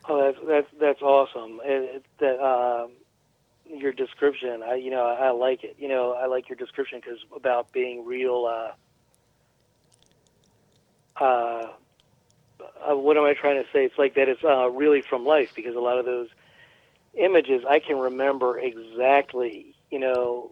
[0.10, 1.62] Oh, that's that's that's awesome.
[1.64, 1.93] It,
[2.24, 2.92] that um,
[3.66, 5.76] your description, I you know I like it.
[5.78, 8.46] You know I like your description because about being real.
[8.50, 8.72] Uh,
[11.24, 11.68] uh,
[12.90, 13.86] uh, what am I trying to say?
[13.86, 14.30] It's like that.
[14.30, 16.30] It's uh, really from life because a lot of those
[17.14, 19.76] images I can remember exactly.
[19.92, 20.52] You know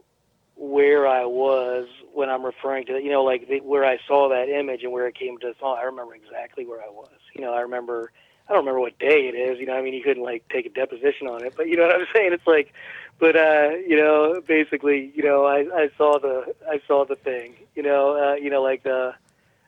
[0.55, 3.01] where I was when I'm referring to.
[3.01, 5.65] You know like the, where I saw that image and where it came to the.
[5.65, 7.17] I remember exactly where I was.
[7.33, 8.11] You know I remember
[8.51, 9.59] I don't remember what day it is.
[9.59, 11.83] You know, I mean, you couldn't like take a deposition on it, but you know
[11.83, 12.33] what I'm saying.
[12.33, 12.73] It's like,
[13.17, 17.55] but uh, you know, basically, you know, I, I saw the I saw the thing.
[17.75, 19.13] You know, uh, you know, like the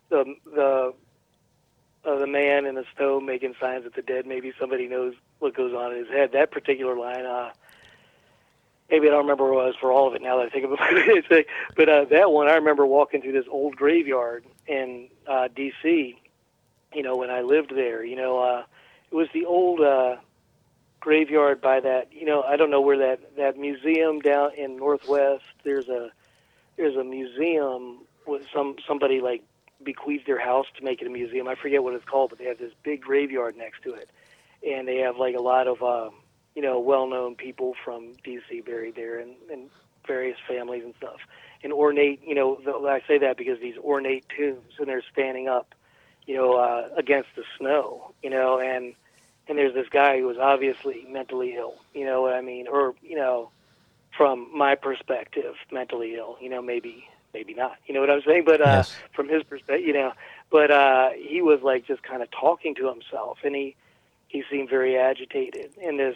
[0.09, 0.93] the the
[2.03, 4.25] uh, the man in the stove making signs at the dead.
[4.27, 6.33] Maybe somebody knows what goes on in his head.
[6.33, 7.25] That particular line.
[7.25, 7.51] Uh,
[8.91, 10.65] maybe I don't remember what it was for all of it now that I think
[10.65, 11.47] about it.
[11.77, 16.17] but uh, that one, I remember walking through this old graveyard in uh, D.C.
[16.95, 18.03] You know, when I lived there.
[18.03, 18.39] You know.
[18.39, 18.63] Uh,
[19.13, 20.15] it was the old uh,
[20.99, 22.11] graveyard by that.
[22.11, 25.43] You know, I don't know where that that museum down in Northwest.
[25.63, 26.09] There's a
[26.77, 29.43] there's a museum with some somebody like
[29.83, 31.47] bequeathed their house to make it a museum.
[31.47, 34.09] I forget what it's called, but they have this big graveyard next to it,
[34.67, 36.09] and they have like a lot of uh,
[36.55, 39.69] you know well-known people from DC buried there, and, and
[40.07, 41.19] various families and stuff.
[41.63, 45.47] And ornate, you know, the, I say that because these ornate tombs, and they're standing
[45.47, 45.75] up,
[46.25, 48.93] you know, uh, against the snow, you know, and
[49.47, 52.95] and there's this guy who was obviously mentally ill, you know what I mean, or
[53.01, 53.49] you know,
[54.15, 58.43] from my perspective, mentally ill, you know, maybe maybe not, you know what I'm saying,
[58.45, 58.95] but uh, yes.
[59.13, 60.13] from his perspective, you know,
[60.49, 63.75] but uh, he was like just kind of talking to himself, and he
[64.27, 66.15] he seemed very agitated in this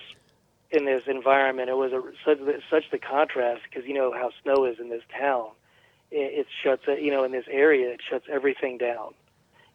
[0.71, 1.69] in this environment.
[1.69, 2.39] It was a, such
[2.69, 5.49] such the contrast because you know how snow is in this town.
[6.09, 9.13] It, it shuts, you know, in this area, it shuts everything down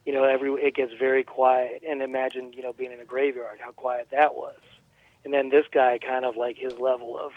[0.05, 1.83] you know, every it gets very quiet.
[1.89, 4.59] And imagine, you know, being in a graveyard, how quiet that was.
[5.25, 7.33] And then this guy, kind of like his level of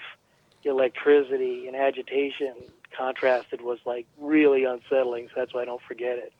[0.63, 2.55] electricity and agitation
[2.97, 5.27] contrasted was like really unsettling.
[5.27, 6.33] So that's why I don't forget it.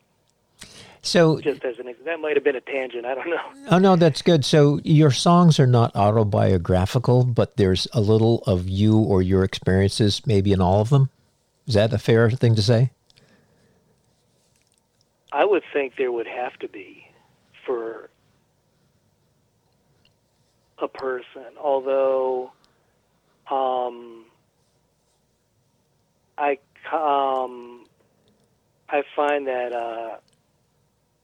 [1.01, 3.05] So just as an that might have been a tangent.
[3.05, 3.41] I don't know.
[3.71, 4.43] Oh no, that's good.
[4.43, 10.21] So your songs are not autobiographical, but there's a little of you or your experiences
[10.25, 11.09] maybe in all of them.
[11.67, 12.91] Is that a fair thing to say?
[15.35, 17.07] I would think there would have to be
[17.65, 18.09] for
[20.81, 22.53] a person, although
[23.51, 24.27] um,
[26.37, 26.57] I
[26.93, 27.85] um,
[28.87, 30.17] I find that uh,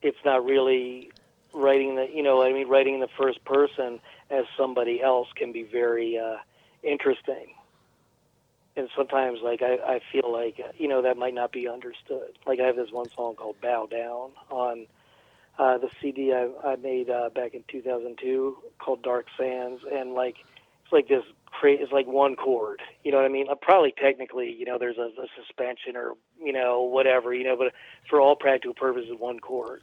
[0.01, 1.09] it's not really
[1.53, 2.67] writing the you know I mean?
[2.67, 6.35] Writing in the first person as somebody else can be very uh,
[6.83, 7.53] interesting
[8.75, 12.37] and sometimes like I, I feel like you know that might not be understood.
[12.45, 14.87] Like I have this one song called "Bow Down" on
[15.59, 20.37] uh, the CD I, I made uh, back in 2002 called "Dark Sands," and like
[20.83, 22.81] it's like this cra- it's like one chord.
[23.03, 23.47] You know what I mean?
[23.49, 27.57] Uh, probably technically, you know, there's a, a suspension or you know whatever, you know,
[27.57, 27.73] but
[28.09, 29.81] for all practical purposes, one chord,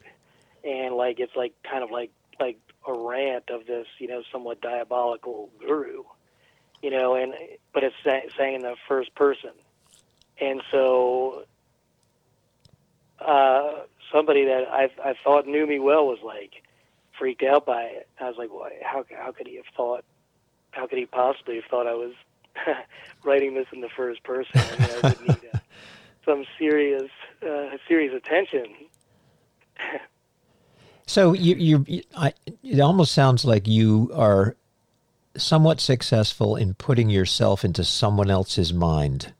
[0.65, 2.11] and like it's like kind of like
[2.41, 6.05] like a rant of this, you know, somewhat diabolical guru,
[6.83, 7.35] you know, and
[7.73, 9.51] but it's saying in the first person,
[10.41, 11.45] and so
[13.21, 13.81] uh,
[14.13, 16.63] somebody that I I thought knew me well was like
[17.19, 18.09] freaked out by it.
[18.21, 20.05] I was like, well, how how could he have thought?
[20.71, 22.13] How could he possibly have thought I was
[23.25, 24.53] writing this in the first person?
[24.55, 25.61] I, mean, I would need a,
[26.25, 27.11] some serious
[27.43, 28.67] uh, serious attention.
[31.07, 34.57] so you you I, it almost sounds like you are
[35.39, 39.33] somewhat successful in putting yourself into someone else's mind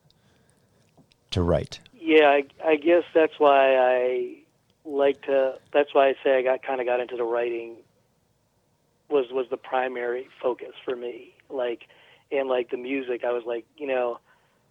[1.31, 1.79] to write.
[1.93, 4.35] Yeah, I, I guess that's why I
[4.85, 5.55] like to.
[5.73, 7.75] That's why I say I got kind of got into the writing.
[9.09, 11.87] Was was the primary focus for me, like,
[12.31, 13.23] and like the music.
[13.23, 14.19] I was like, you know,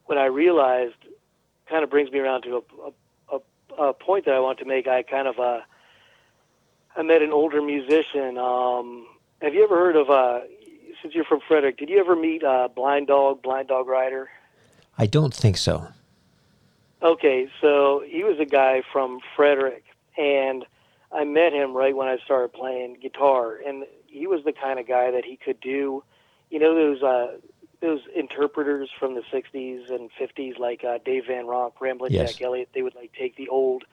[0.07, 0.95] when I realized,
[1.68, 4.87] kind of brings me around to a, a, a point that I want to make.
[4.87, 5.61] I kind of uh,
[6.97, 8.39] I met an older musician.
[8.39, 9.07] Um,
[9.41, 10.41] have you ever heard of uh,
[11.03, 11.79] since you're from Frederick?
[11.79, 14.29] Did you ever meet uh, Blind Dog, Blind Dog Rider?
[14.97, 15.89] I don't think so.
[17.03, 19.85] Okay, so he was a guy from Frederick,
[20.17, 20.65] and
[21.13, 24.89] I met him right when I started playing guitar, and he was the kind of
[24.89, 26.03] guy that he could do,
[26.51, 27.37] you know, those uh,
[27.81, 32.33] those interpreters from the '60s and '50s, like uh, Dave Van Ronk, Ramblin' Yes.
[32.33, 32.71] Jack Elliott.
[32.75, 33.85] They would like take the old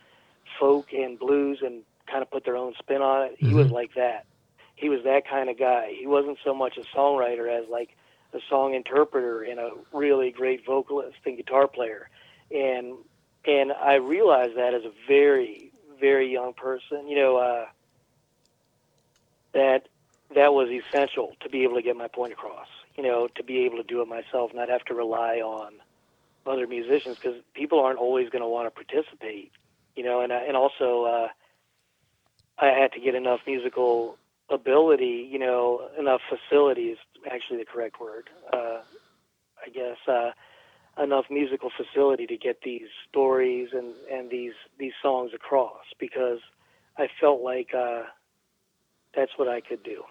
[0.59, 3.35] folk and blues and kind of put their own spin on it.
[3.37, 4.25] He was like that.
[4.75, 5.93] He was that kind of guy.
[5.97, 7.89] He wasn't so much a songwriter as like
[8.33, 12.09] a song interpreter and a really great vocalist and guitar player.
[12.51, 12.95] And
[13.45, 17.65] and I realized that as a very very young person, you know, uh,
[19.53, 19.87] that
[20.33, 22.67] that was essential to be able to get my point across.
[22.95, 25.73] You know, to be able to do it myself, not have to rely on
[26.45, 29.51] other musicians because people aren't always going to want to participate.
[29.95, 31.27] You know, and I- and also uh,
[32.57, 34.17] I had to get enough musical
[34.49, 35.27] ability.
[35.31, 36.97] You know, enough facility is
[37.31, 38.29] actually the correct word.
[38.51, 38.81] Uh,
[39.65, 39.97] I guess.
[40.07, 40.31] Uh,
[41.01, 46.39] enough musical facility to get these stories and, and these these songs across because
[46.97, 48.03] I felt like uh,
[49.15, 50.03] that's what I could do.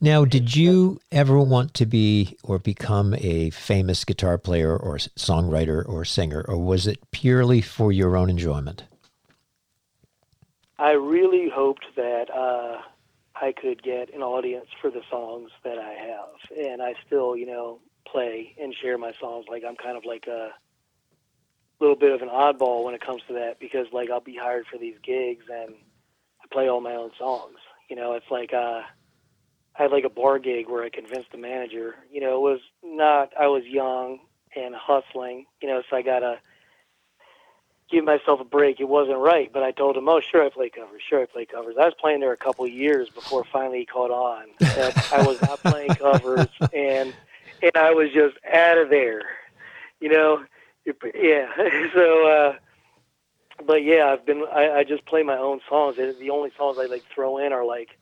[0.00, 5.88] Now, did you ever want to be or become a famous guitar player or songwriter
[5.88, 8.84] or singer, or was it purely for your own enjoyment?
[10.78, 12.78] I really hoped that uh,
[13.34, 17.46] I could get an audience for the songs that I have, and I still, you
[17.46, 19.46] know, play and share my songs.
[19.48, 20.50] Like I'm kind of like a
[21.80, 24.66] little bit of an oddball when it comes to that because, like, I'll be hired
[24.66, 25.74] for these gigs and
[26.42, 27.58] I play all my own songs.
[27.88, 28.82] You know, it's like uh,
[29.78, 31.96] I had like a bar gig where I convinced the manager.
[32.10, 33.32] You know, it was not.
[33.38, 34.20] I was young
[34.56, 35.46] and hustling.
[35.60, 36.38] You know, so I gotta
[37.94, 38.80] give myself a break.
[38.80, 41.02] It wasn't right, but I told him, "Oh, sure, I play covers.
[41.08, 43.86] Sure, I play covers." I was playing there a couple of years before finally he
[43.86, 47.14] caught on that I was not playing covers, and
[47.62, 49.22] and I was just out of there.
[50.00, 50.44] You know,
[51.14, 51.48] yeah.
[51.94, 52.56] so, uh,
[53.64, 54.44] but yeah, I've been.
[54.52, 55.98] I, I just play my own songs.
[55.98, 57.96] and The only songs I like throw in are like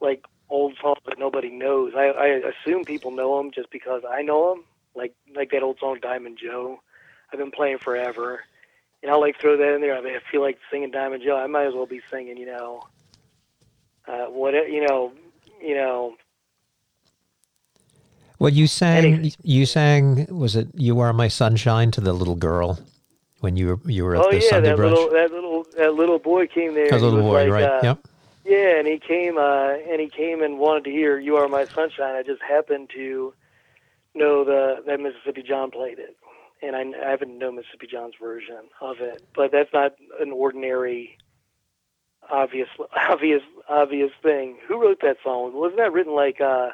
[0.00, 1.94] like old songs that nobody knows.
[1.96, 4.64] I, I assume people know them just because I know them.
[4.94, 6.80] Like like that old song Diamond Joe.
[7.32, 8.44] I've been playing forever,
[9.02, 9.96] and I'll like throw that in there.
[9.96, 11.36] I, mean, I feel like singing Diamond Joe.
[11.36, 12.82] I might as well be singing, you know,
[14.06, 15.12] uh, what you know,
[15.60, 16.14] you know.
[18.38, 19.14] Well, you sang.
[19.14, 19.32] Anything.
[19.42, 20.26] You sang.
[20.30, 22.78] Was it "You Are My Sunshine" to the little girl
[23.40, 24.90] when you were you were at Oh the yeah, Sunday that brunch?
[24.90, 26.86] little that little that little boy came there.
[26.86, 27.64] He little boy, like, right?
[27.64, 28.06] uh, yep.
[28.44, 31.64] Yeah, and he came uh, and he came and wanted to hear "You Are My
[31.64, 33.34] Sunshine." I just happened to
[34.14, 36.16] know the that Mississippi John played it,
[36.62, 39.22] and I, I haven't known Mississippi John's version of it.
[39.34, 41.18] But that's not an ordinary,
[42.30, 44.58] obvious, obvious, obvious thing.
[44.68, 45.52] Who wrote that song?
[45.54, 46.40] Wasn't that written like?
[46.40, 46.70] Uh,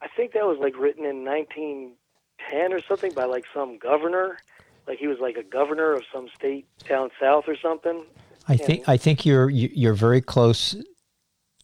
[0.00, 4.38] I think that was like written in 1910 or something by like some governor.
[4.86, 8.04] Like he was like a governor of some state down south or something.
[8.46, 10.74] I think I think you're you- you're very close.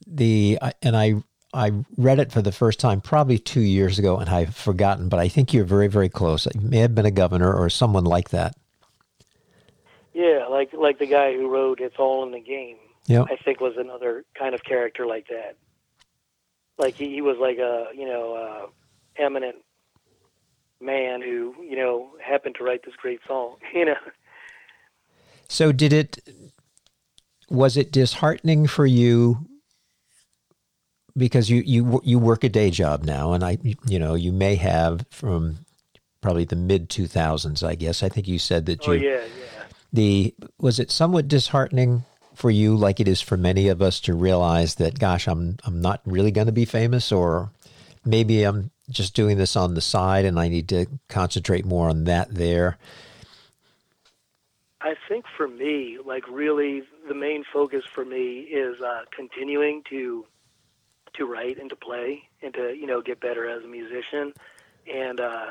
[0.06, 1.22] The and I
[1.54, 5.08] I read it for the first time probably two years ago, and I've forgotten.
[5.08, 6.46] But I think you're very very close.
[6.46, 8.56] It may have been a governor or someone like that.
[10.12, 12.76] Yeah, like like the guy who wrote "It's All in the Game."
[13.06, 13.26] Yep.
[13.30, 15.56] I think was another kind of character like that.
[16.78, 18.66] Like he, he was like a you know uh,
[19.22, 19.56] eminent
[20.80, 23.56] man who you know happened to write this great song.
[23.74, 23.96] You know,
[25.48, 26.18] So did it?
[27.50, 29.46] Was it disheartening for you?
[31.16, 34.56] Because you you you work a day job now, and I you know you may
[34.56, 35.58] have from
[36.20, 37.62] probably the mid two thousands.
[37.62, 39.64] I guess I think you said that oh you yeah, yeah.
[39.92, 42.04] the was it somewhat disheartening
[42.34, 45.80] for you like it is for many of us to realize that, gosh, I'm I'm
[45.80, 47.52] not really going to be famous, or
[48.04, 52.04] maybe I'm just doing this on the side and I need to concentrate more on
[52.04, 52.76] that there?
[54.80, 60.26] I think for me, like really, the main focus for me is uh, continuing to
[61.14, 64.32] to write and to play and to you know get better as a musician,
[64.92, 65.50] and uh,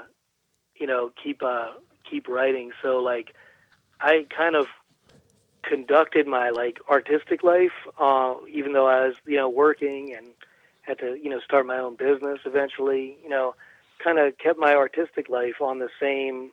[0.75, 1.71] you know keep uh,
[2.09, 2.71] keep writing.
[2.81, 3.33] So like,
[3.99, 4.67] I kind of
[5.63, 10.27] conducted my like artistic life, uh, even though I was you know working and
[10.81, 13.17] had to you know start my own business eventually.
[13.23, 13.55] You know,
[14.03, 16.51] kind of kept my artistic life on the same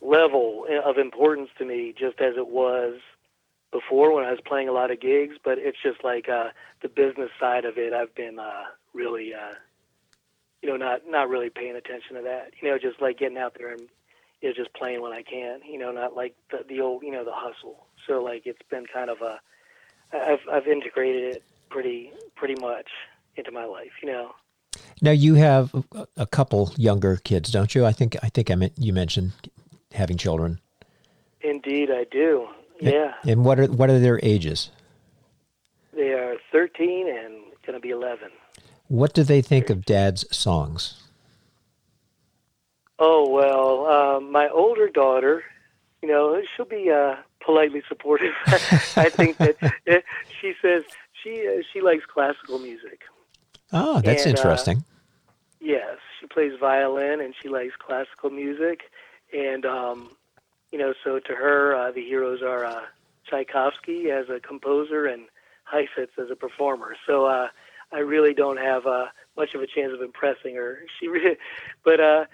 [0.00, 3.00] level of importance to me, just as it was
[3.72, 5.36] before when I was playing a lot of gigs.
[5.42, 6.48] But it's just like uh,
[6.82, 7.92] the business side of it.
[7.92, 9.54] I've been uh, really, uh,
[10.62, 12.52] you know, not not really paying attention to that.
[12.60, 13.82] You know, just like getting out there and
[14.40, 15.60] you know just playing when I can.
[15.68, 17.86] You know, not like the, the old, you know, the hustle.
[18.06, 19.40] So like it's been kind of a,
[20.12, 22.88] I've I've integrated it pretty pretty much
[23.36, 23.92] into my life.
[24.02, 24.32] You know.
[25.02, 25.74] Now you have
[26.16, 27.86] a couple younger kids, don't you?
[27.86, 29.32] I think I think I meant you mentioned
[29.92, 30.60] having children.
[31.40, 32.48] Indeed, I do.
[32.80, 33.14] Yeah.
[33.26, 34.70] And what are what are their ages?
[35.92, 37.34] They are 13 and
[37.66, 38.30] going to be 11.
[38.88, 41.02] What do they think of Dad's songs?
[42.98, 45.42] Oh well, uh, my older daughter,
[46.02, 48.34] you know, she'll be uh, politely supportive.
[48.46, 49.56] I think that
[49.86, 50.00] eh,
[50.40, 50.82] she says
[51.22, 53.00] she uh, she likes classical music.
[53.72, 54.84] Oh, that's and, uh, interesting.
[55.60, 58.82] yes, she plays violin and she likes classical music,
[59.32, 60.10] and um,
[60.72, 62.82] you know, so to her, uh, the heroes are uh,
[63.28, 65.26] Tchaikovsky as a composer and
[65.64, 66.96] Heifetz as a performer.
[67.06, 67.48] So uh,
[67.92, 69.06] I really don't have uh,
[69.36, 70.80] much of a chance of impressing her.
[71.00, 71.36] She, really,
[71.84, 72.24] but uh,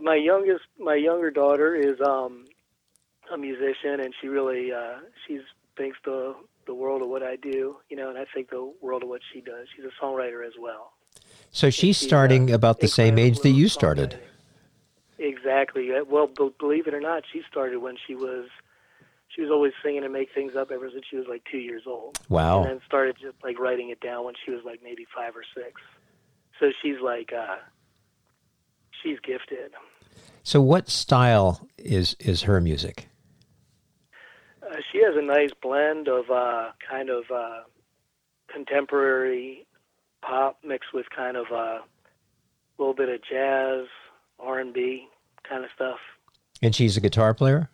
[0.00, 2.46] my youngest, my younger daughter is um,
[3.32, 5.42] a musician, and she really, uh, she's
[5.76, 6.34] thinks the
[6.66, 9.20] the world of what I do, you know, and I think the world of what
[9.32, 9.68] she does.
[9.74, 10.94] She's a songwriter as well.
[11.52, 14.18] So she's, she's starting uh, about the same age that you started.
[15.18, 15.90] Exactly.
[16.08, 16.26] Well,
[16.58, 18.48] believe it or not, she started when she was
[19.28, 21.82] she was always singing and make things up ever since she was like two years
[21.86, 22.18] old.
[22.28, 22.62] Wow.
[22.62, 25.44] And then started just like writing it down when she was like maybe five or
[25.54, 25.80] six.
[26.60, 27.56] So she's like uh
[29.02, 29.72] she's gifted.
[30.42, 33.08] So what style is is her music?
[34.62, 37.62] Uh, she has a nice blend of uh kind of uh
[38.52, 39.66] contemporary
[40.22, 41.84] pop mixed with kind of uh, a
[42.78, 43.86] little bit of jazz,
[44.38, 45.08] R and B
[45.48, 45.98] kind of stuff.
[46.62, 47.70] And she's a guitar player.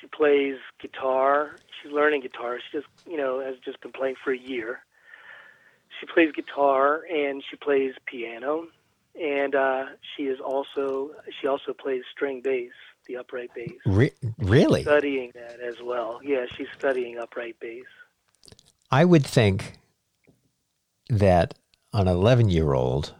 [0.00, 1.56] She plays guitar.
[1.82, 2.58] She's learning guitar.
[2.58, 4.80] She just you know has just been playing for a year.
[6.00, 8.66] She plays guitar and she plays piano,
[9.20, 9.84] and uh,
[10.16, 12.72] she is also she also plays string bass,
[13.06, 13.72] the upright bass.
[13.86, 14.82] Re- really?
[14.82, 16.20] Studying that as well.
[16.22, 17.84] Yeah, she's studying upright bass.
[18.90, 19.78] I would think
[21.08, 21.54] that
[21.92, 23.14] an 11 year old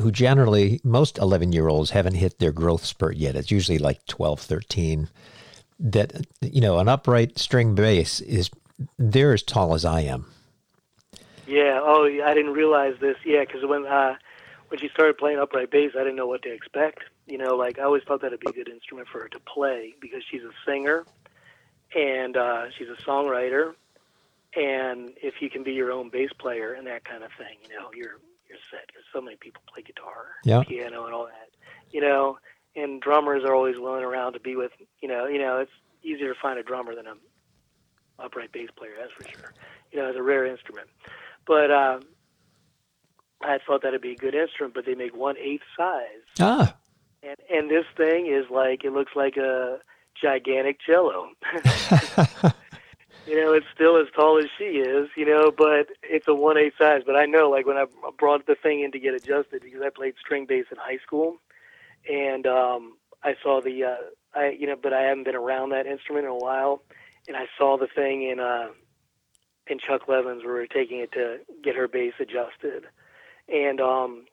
[0.00, 3.36] who generally, most 11 year olds haven't hit their growth spurt yet.
[3.36, 5.08] It's usually like 12, 13.
[5.78, 8.50] That, you know, an upright string bass is,
[8.98, 10.26] they're as tall as I am.
[11.46, 11.80] Yeah.
[11.82, 13.16] Oh, I didn't realize this.
[13.24, 13.40] Yeah.
[13.40, 14.16] Because when, uh,
[14.68, 17.00] when she started playing upright bass, I didn't know what to expect.
[17.26, 19.94] You know, like I always thought that'd be a good instrument for her to play
[20.00, 21.04] because she's a singer
[21.94, 23.74] and uh, she's a songwriter.
[24.54, 27.76] And if you can be your own bass player and that kind of thing, you
[27.76, 28.18] know, you're
[28.50, 30.62] you're set because so many people play guitar, yeah.
[30.66, 31.50] piano, and all that.
[31.90, 32.38] You know,
[32.76, 34.72] and drummers are always willing around to be with.
[35.00, 35.72] You know, you know, it's
[36.02, 37.14] easier to find a drummer than a
[38.18, 38.92] upright bass player.
[38.98, 39.54] That's for sure.
[39.92, 40.88] You know, it's a rare instrument.
[41.46, 42.00] But uh,
[43.42, 46.24] I thought that'd be a good instrument, but they make one eighth size.
[46.40, 46.76] Ah.
[47.22, 49.78] And and this thing is like it looks like a
[50.20, 51.30] gigantic cello.
[53.26, 56.56] you know, it's still as tall as she is, you know, but it's a one
[56.56, 57.02] eighth size.
[57.04, 57.86] But I know, like when I
[58.18, 61.36] brought the thing in to get adjusted, because I played string bass in high school,
[62.10, 63.96] and um, I saw the, uh,
[64.34, 66.82] I you know, but I haven't been around that instrument in a while,
[67.28, 68.68] and I saw the thing in uh,
[69.66, 72.86] in Chuck Levin's where we were taking it to get her bass adjusted,
[73.48, 74.24] and um,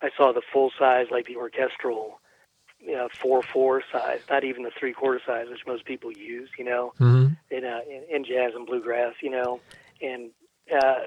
[0.00, 2.20] I saw the full size, like the orchestral
[2.86, 6.48] you know, four four size, not even the three quarter size, which most people use,
[6.58, 7.34] you know, mm-hmm.
[7.50, 9.60] in, uh, in in jazz and bluegrass, you know,
[10.00, 10.30] and
[10.74, 11.00] uh,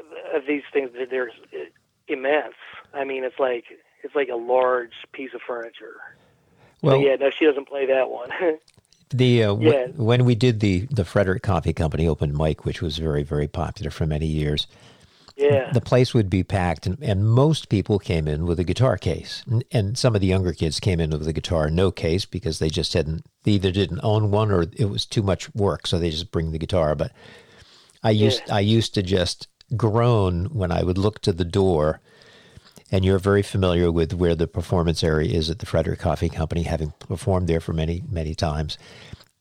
[0.48, 1.32] these things they're
[2.08, 2.56] immense.
[2.94, 3.66] I mean, it's like
[4.04, 5.96] it's like a large piece of furniture.
[6.82, 8.30] Well, but yeah, no, she doesn't play that one.
[9.10, 9.72] the uh, yeah.
[9.72, 13.48] w- when we did the the Frederick Coffee Company open mic, which was very very
[13.48, 14.68] popular for many years,
[15.40, 15.72] Yeah.
[15.72, 19.44] the place would be packed, and, and most people came in with a guitar case,
[19.50, 22.60] and, and some of the younger kids came in with a guitar no case because
[22.60, 25.98] they just hadn't they either didn't own one or it was too much work, so
[25.98, 26.94] they just bring the guitar.
[26.94, 27.14] But
[28.04, 28.56] I used Yeah.
[28.56, 32.02] I used to just groan when I would look to the door.
[32.92, 36.64] And you're very familiar with where the performance area is at the Frederick Coffee Company,
[36.64, 38.80] having performed there for many, many times.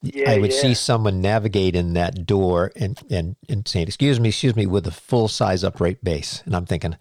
[0.03, 0.61] Yeah, I would yeah.
[0.61, 4.87] see someone navigate in that door and, and, and saying, Excuse me, excuse me, with
[4.87, 6.43] a full size upright bass.
[6.47, 6.97] And I'm thinking,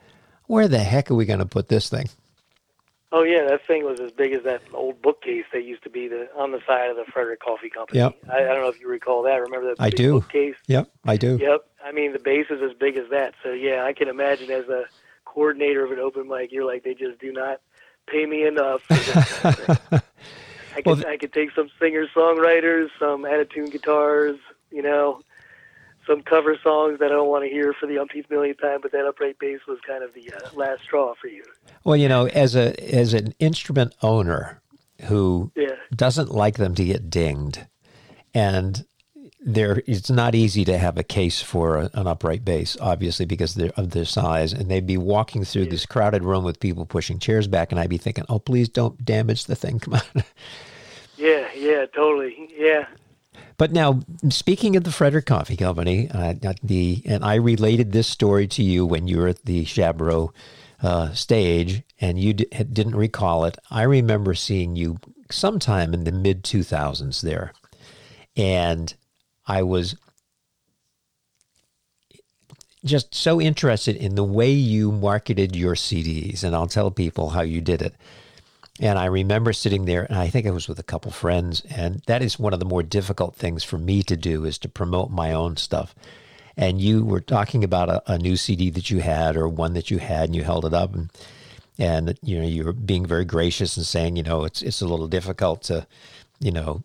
[0.47, 2.07] Where the heck are we going to put this thing?
[3.11, 6.09] Oh yeah, that thing was as big as that old bookcase that used to be
[6.09, 7.99] the on the side of the Frederick Coffee Company.
[7.99, 8.17] Yep.
[8.29, 9.35] I, I don't know if you recall that.
[9.35, 10.19] Remember that I big do.
[10.19, 10.55] bookcase?
[10.67, 11.37] Yep, I do.
[11.39, 11.61] Yep.
[11.85, 13.33] I mean, the base is as big as that.
[13.43, 14.85] So yeah, I can imagine as a
[15.23, 17.61] coordinator of an open mic, you're like, they just do not
[18.07, 18.81] pay me enough.
[20.83, 21.05] For this kind of thing.
[21.05, 24.37] I could Well, I could take some singer songwriters, some attitude guitars,
[24.71, 25.21] you know,
[26.05, 28.91] some cover songs that I don't want to hear for the umpteenth millionth time, but
[28.93, 31.43] that upright bass was kind of the uh, last straw for you.
[31.83, 34.61] Well, you know, as a as an instrument owner
[35.03, 35.75] who Yeah.
[35.95, 37.65] doesn't like them to get dinged,
[38.33, 38.85] and
[39.39, 43.55] there it's not easy to have a case for a, an upright bass, obviously because
[43.55, 47.19] they're of their size, and they'd be walking through this crowded room with people pushing
[47.19, 49.79] chairs back, and I'd be thinking, "Oh, please don't damage the thing.
[49.79, 50.01] Come on."
[51.17, 52.49] Yeah, yeah, totally.
[52.55, 52.87] Yeah.
[53.57, 58.47] But now, speaking of the Frederick Coffee Company, uh, the and I related this story
[58.49, 60.29] to you when you were at the Chabro
[60.81, 63.57] uh, stage, and you d- didn't recall it.
[63.71, 64.99] I remember seeing you
[65.31, 67.51] sometime in the mid two thousands there,
[68.35, 68.93] and
[69.47, 69.95] I was
[72.85, 77.41] just so interested in the way you marketed your CDs, and I'll tell people how
[77.41, 77.95] you did it.
[78.79, 82.01] And I remember sitting there, and I think I was with a couple friends, and
[82.05, 85.09] that is one of the more difficult things for me to do is to promote
[85.09, 85.95] my own stuff.
[86.55, 89.89] And you were talking about a, a new CD that you had, or one that
[89.89, 91.11] you had, and you held it up, and
[91.79, 94.87] and you know you were being very gracious and saying, you know, it's it's a
[94.87, 95.87] little difficult to,
[96.39, 96.83] you know,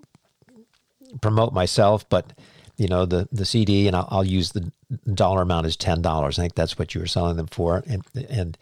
[1.20, 2.32] promote myself, but
[2.76, 4.70] you know the the CD, and I'll, I'll use the
[5.12, 6.38] dollar amount as ten dollars.
[6.38, 8.59] I think that's what you were selling them for, and and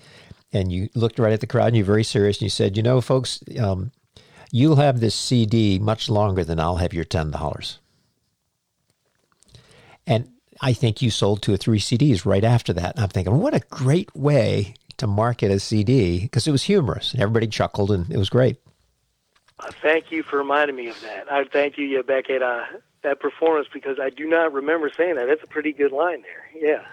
[0.52, 2.82] and you looked right at the crowd and you're very serious and you said, you
[2.82, 3.92] know, folks, um,
[4.50, 7.78] you'll have this CD much longer than I'll have your ten dollars.
[10.06, 10.30] And
[10.60, 12.96] I think you sold two or three CDs right after that.
[12.96, 17.12] And I'm thinking, what a great way to market a CD because it was humorous
[17.12, 18.56] and everybody chuckled and it was great.
[19.82, 21.30] Thank you for reminding me of that.
[21.30, 22.64] I thank you yeah, back at uh,
[23.02, 25.26] that performance because I do not remember saying that.
[25.26, 26.50] That's a pretty good line there.
[26.54, 26.86] Yeah.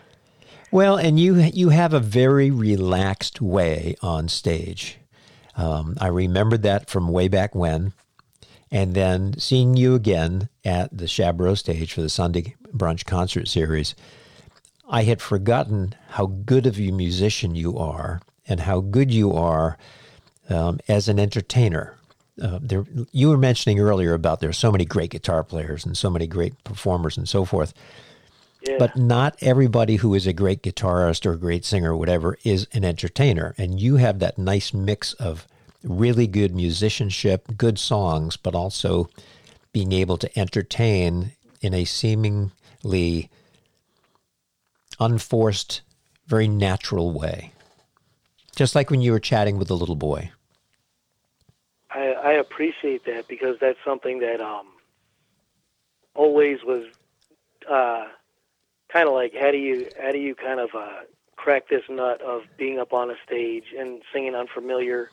[0.72, 4.98] Well, and you you have a very relaxed way on stage.
[5.56, 7.94] Um, I remembered that from way back when,
[8.70, 13.96] and then seeing you again at the Chabro stage for the Sunday brunch concert series.
[14.90, 19.78] I had forgotten how good of a musician you are and how good you are
[20.50, 21.98] um, as an entertainer.
[22.42, 25.98] Uh, there, you were mentioning earlier about there are so many great guitar players and
[25.98, 27.74] so many great performers and so forth.
[28.62, 28.78] Yeah.
[28.80, 32.68] But not everybody who is a great guitarist or a great singer or whatever is
[32.74, 33.54] an entertainer.
[33.58, 35.48] And you have that nice mix of
[35.84, 39.10] really good musicianship, good songs, but also
[39.74, 43.30] being able to entertain in a seemingly
[45.00, 45.82] unforced,
[46.26, 47.52] very natural way.
[48.56, 50.32] Just like when you were chatting with a little boy.
[51.92, 54.68] I, I appreciate that because that's something that um,
[56.16, 56.86] always was
[57.70, 58.08] uh,
[58.92, 61.02] kind of like how do you how do you kind of uh,
[61.36, 65.10] crack this nut of being up on a stage and singing unfamiliar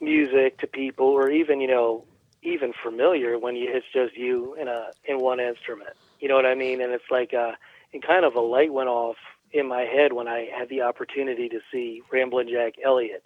[0.00, 2.04] music to people, or even you know
[2.42, 5.96] even familiar when you, it's just you in a in one instrument.
[6.20, 6.80] You know what I mean?
[6.80, 7.52] And it's like uh,
[7.92, 9.16] and kind of a light went off
[9.52, 13.22] in my head when I had the opportunity to see Ramblin' Jack Elliott,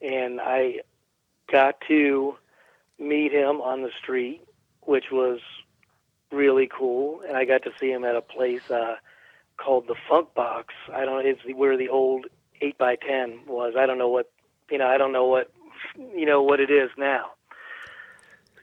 [0.00, 0.80] and I
[1.50, 2.36] got to
[2.98, 4.42] meet him on the street,
[4.82, 5.40] which was
[6.32, 7.20] really cool.
[7.26, 8.96] And I got to see him at a place uh,
[9.56, 10.74] called the Funk Box.
[10.92, 11.26] I don't.
[11.26, 12.26] It's where the old
[12.60, 13.74] eight by ten was.
[13.78, 14.30] I don't know what
[14.70, 14.86] you know.
[14.86, 15.52] I don't know what
[15.96, 17.32] you know what it is now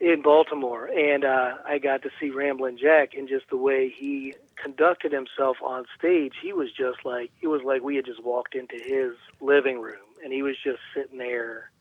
[0.01, 0.87] in Baltimore.
[0.87, 5.57] And uh, I got to see Ramblin' Jack, and just the way he conducted himself
[5.63, 9.13] on stage, he was just like it was like we had just walked into his
[9.39, 11.71] living room, and he was just sitting there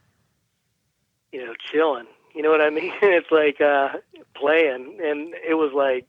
[1.34, 2.06] you know, chilling.
[2.34, 2.92] You know what I mean?
[3.02, 3.98] it's like uh
[4.34, 6.06] playing and it was like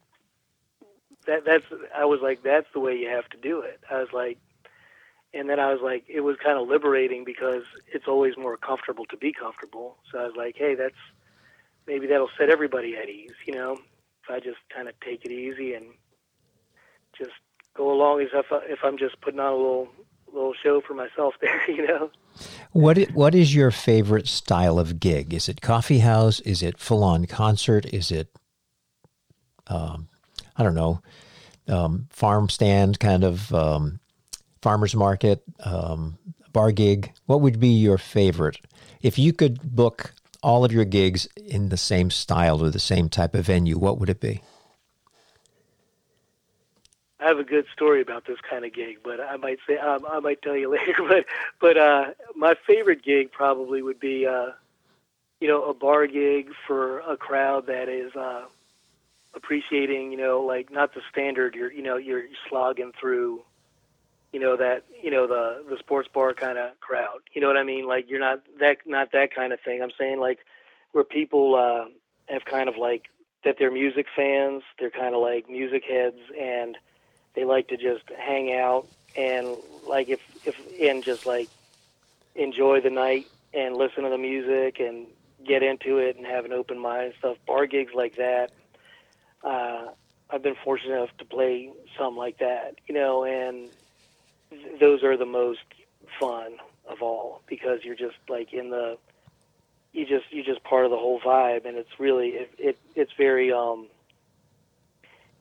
[1.28, 1.66] that that's
[1.96, 3.80] I was like that's the way you have to do it.
[3.90, 4.40] I was like
[5.34, 7.64] and then I was like it was kind of liberating because
[7.94, 9.98] it's always more comfortable to be comfortable.
[10.12, 10.96] So I was like, hey, that's
[11.88, 13.74] maybe that'll set everybody at ease, you know,
[14.24, 15.86] if I just kind of take it easy and
[17.18, 17.32] just
[17.76, 19.90] go along as if I, if I'm just putting on a little
[20.34, 22.10] little show for myself there, you know.
[22.72, 25.34] What what is your favorite style of gig?
[25.34, 26.40] Is it coffee house?
[26.42, 27.86] Is it full on concert?
[27.94, 28.28] Is it,
[29.68, 30.10] um,
[30.56, 31.02] I don't know,
[31.68, 34.00] um, farm stand kind of um,
[34.62, 36.18] farmers market, um,
[36.52, 37.12] bar gig?
[37.26, 38.60] What would be your favorite?
[39.02, 40.14] If you could book
[40.44, 44.00] all of your gigs in the same style or the same type of venue, what
[44.00, 44.42] would it be?
[47.26, 50.06] I have a good story about this kind of gig, but I might say um,
[50.08, 50.94] I might tell you later.
[51.08, 51.26] But
[51.60, 52.06] but uh,
[52.36, 54.52] my favorite gig probably would be uh,
[55.40, 58.44] you know a bar gig for a crowd that is uh,
[59.34, 63.42] appreciating you know like not the standard you're you know you're slogging through
[64.32, 67.22] you know that you know the the sports bar kind of crowd.
[67.34, 67.88] You know what I mean?
[67.88, 69.82] Like you're not that not that kind of thing.
[69.82, 70.46] I'm saying like
[70.92, 71.90] where people uh,
[72.32, 73.06] have kind of like
[73.44, 74.62] that they're music fans.
[74.78, 76.78] They're kind of like music heads, and
[77.36, 79.58] they like to just hang out and
[79.88, 81.50] like if if and just like
[82.36, 85.08] enjoy the night and listen to the music and
[85.46, 87.38] get into it and have an open mind and stuff.
[87.48, 88.52] Bar gigs like that.
[89.44, 89.88] Uh,
[90.30, 93.70] I've been fortunate enough to play some like that, you know, and
[94.80, 95.60] those are the most
[96.20, 96.54] fun
[96.90, 98.98] of all because you're just like in the
[99.94, 103.12] you just you just part of the whole vibe and it's really it, it it's
[103.18, 103.88] very um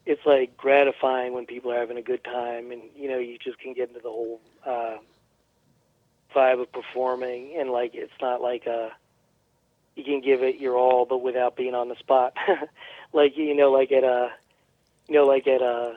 [0.07, 3.59] it's like gratifying when people are having a good time and you know you just
[3.59, 4.97] can get into the whole uh
[6.35, 8.91] vibe of performing and like it's not like a
[9.97, 12.35] you can give it your all but without being on the spot
[13.13, 14.31] like you know like at a
[15.09, 15.97] you know like at a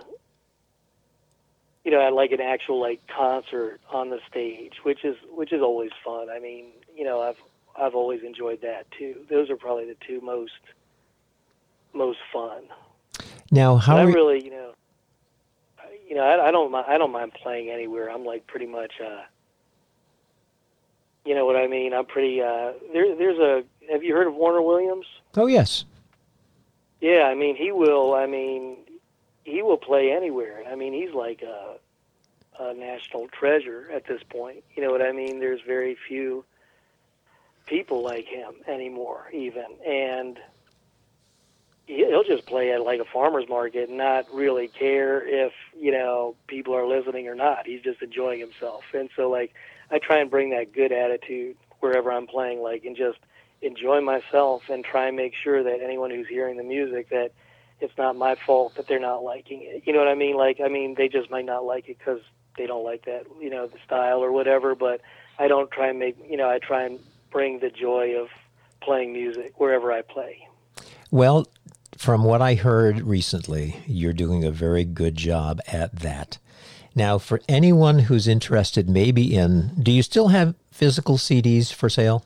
[1.87, 5.61] you know, at like an actual like concert on the stage, which is which is
[5.61, 6.27] always fun.
[6.29, 7.37] I mean, you know, I've
[7.79, 9.21] I've always enjoyed that too.
[9.29, 10.51] Those are probably the two most
[11.93, 12.63] most fun.
[13.51, 14.73] Now, how But I really, you know,
[16.07, 18.09] you know, I, I don't I don't mind playing anywhere.
[18.09, 19.21] I'm like pretty much, uh,
[21.25, 21.93] you know what I mean.
[21.93, 22.41] I'm pretty.
[22.41, 23.63] Uh, there, there's a.
[23.91, 25.05] Have you heard of Warner Williams?
[25.35, 25.85] oh yes,
[26.99, 28.13] Yeah, I mean, he will.
[28.13, 28.77] I mean,
[29.43, 30.63] he will play anywhere.
[30.69, 31.77] I mean, he's like a,
[32.61, 34.63] a national treasure at this point.
[34.75, 35.39] You know what I mean?
[35.39, 36.43] There's very few
[37.65, 40.39] people like him anymore, even, and
[41.87, 46.35] he'll just play at like a farmer's market and not really care if you know
[46.47, 47.65] people are listening or not.
[47.65, 49.53] He's just enjoying himself, and so like
[49.89, 53.19] I try and bring that good attitude wherever I'm playing, like and just
[53.61, 57.31] enjoy myself and try and make sure that anyone who's hearing the music that
[57.79, 59.83] it's not my fault that they're not liking it.
[59.85, 60.35] You know what I mean?
[60.35, 62.21] Like, I mean, they just might not like it because
[62.57, 64.75] they don't like that, you know, the style or whatever.
[64.75, 65.01] But
[65.37, 66.99] I don't try and make, you know, I try and
[67.31, 68.29] bring the joy of
[68.81, 70.47] playing music wherever I play.
[71.11, 71.47] Well,
[71.97, 76.37] from what I heard recently, you're doing a very good job at that.
[76.95, 82.25] Now, for anyone who's interested, maybe in, do you still have physical CDs for sale?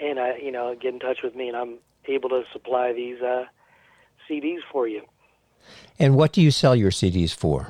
[0.00, 3.20] and I you know get in touch with me, and I'm able to supply these
[3.22, 3.44] uh,
[4.28, 5.02] CDs for you.
[5.98, 7.68] And what do you sell your CDs for?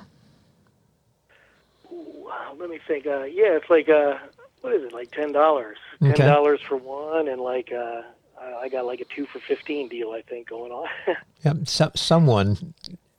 [1.90, 3.06] Wow, let me think.
[3.06, 4.18] Uh, yeah, it's like uh,
[4.60, 4.92] what is it?
[4.92, 5.78] Like ten dollars.
[6.00, 6.24] Ten Okay.
[6.24, 8.02] dollars for one, and like uh,
[8.60, 10.10] I got like a two for fifteen deal.
[10.12, 10.88] I think going on.
[11.44, 12.72] Yeah, so, someone,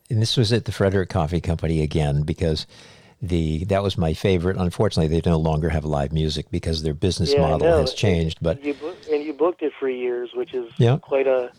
[0.10, 2.66] and this was at the Frederick Coffee Company again because
[3.22, 4.57] the that was my favorite.
[4.57, 8.39] Unfortunately, they no longer have live music because their business Yeah, model has changed.
[8.41, 10.97] But you book, and you booked it for years, which is Yeah.
[10.97, 11.51] quite a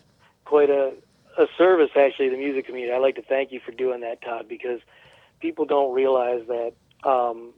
[0.45, 0.93] quite a
[1.39, 2.93] a service actually to the music community.
[2.95, 4.81] I'd like to thank you for doing that, Todd, because
[5.41, 6.73] people don't realize that
[7.09, 7.53] um,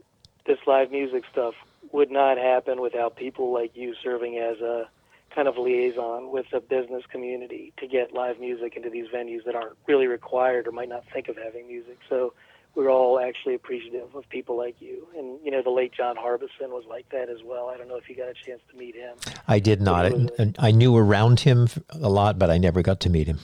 [0.45, 1.53] this live music stuff
[1.93, 4.89] would not happen without people like you serving as a
[5.33, 9.55] kind of liaison with the business community to get live music into these venues that
[9.55, 11.99] aren't really required or might not think of having music.
[12.09, 12.33] So
[12.79, 15.05] we're all actually appreciative of people like you.
[15.17, 17.67] And you know, the late John Harbison was like that as well.
[17.67, 19.17] I don't know if you got a chance to meet him.
[19.49, 20.05] I did not.
[20.39, 23.39] I, I knew around him a lot, but I never got to meet him.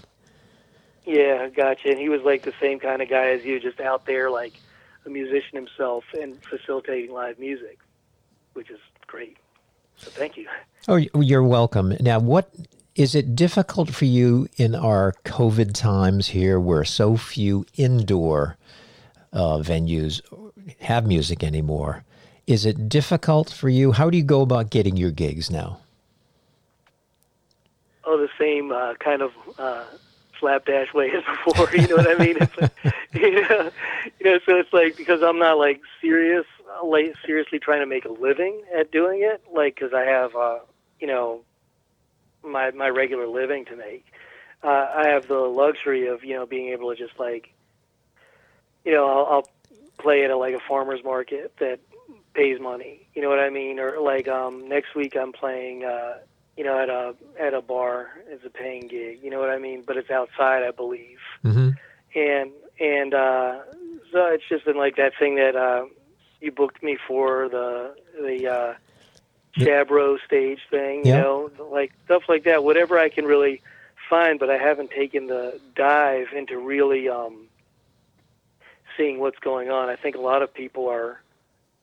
[1.03, 1.89] Yeah, gotcha.
[1.89, 4.53] And he was like the same kind of guy as you, just out there like
[5.05, 7.79] a musician himself and facilitating live music,
[8.53, 9.35] which is great.
[9.97, 10.47] So thank you.
[10.87, 11.93] Oh, you're welcome.
[11.99, 12.49] Now, what
[12.95, 18.55] is it difficult for you in our COVID times here, where so few indoor
[19.35, 20.21] uh, venues
[20.79, 22.03] have music anymore?
[22.47, 23.91] Is it difficult for you?
[23.91, 25.79] How do you go about getting your gigs now?
[28.03, 29.83] Oh, the same uh, kind of uh,
[30.39, 31.69] slapdash way as before.
[31.75, 32.37] You know what I mean?
[32.39, 32.71] It's like,
[33.13, 33.71] you know,
[34.19, 34.39] you know.
[34.45, 36.45] So it's like because I'm not like serious,
[36.83, 39.41] like seriously trying to make a living at doing it.
[39.51, 40.59] Like because I have, uh,
[40.99, 41.41] you know,
[42.43, 44.05] my my regular living to make.
[44.63, 47.53] Uh, I have the luxury of you know being able to just like,
[48.85, 49.49] you know, I'll, I'll
[49.97, 51.79] play at a, like a farmer's market that
[52.33, 53.07] pays money.
[53.13, 53.79] You know what I mean?
[53.79, 55.83] Or like um, next week I'm playing.
[55.85, 56.19] Uh,
[56.57, 59.19] you know, at a at a bar as a paying gig.
[59.21, 59.83] You know what I mean?
[59.85, 61.19] But it's outside, I believe.
[61.43, 61.71] Mm-hmm.
[62.17, 63.59] And and uh,
[64.11, 65.85] so it's just been like that thing that uh,
[66.39, 68.73] you booked me for the the uh,
[69.57, 71.05] Shab Row stage thing.
[71.05, 71.21] You Yeah.
[71.23, 72.63] know, like stuff like that.
[72.63, 73.61] Whatever I can really
[74.09, 77.47] find, but I haven't taken the dive into really um,
[78.97, 79.89] seeing what's going on.
[79.89, 81.21] I think a lot of people are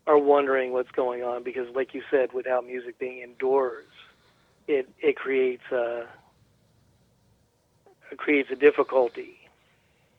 [0.06, 3.86] are wondering what's going on because, like you said, without music being indoors,
[4.66, 6.06] it it creates a
[8.10, 9.38] it creates a difficulty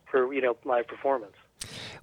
[0.09, 1.35] for you know live performance.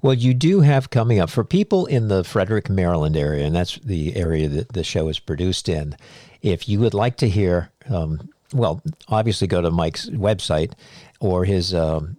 [0.03, 3.79] Well, you do have coming up for people in the Frederick, Maryland area, and that's
[3.79, 5.95] the area that the show is produced in.
[6.41, 10.73] If you would like to hear, um, well, obviously go to Mike's website
[11.21, 12.17] or his um,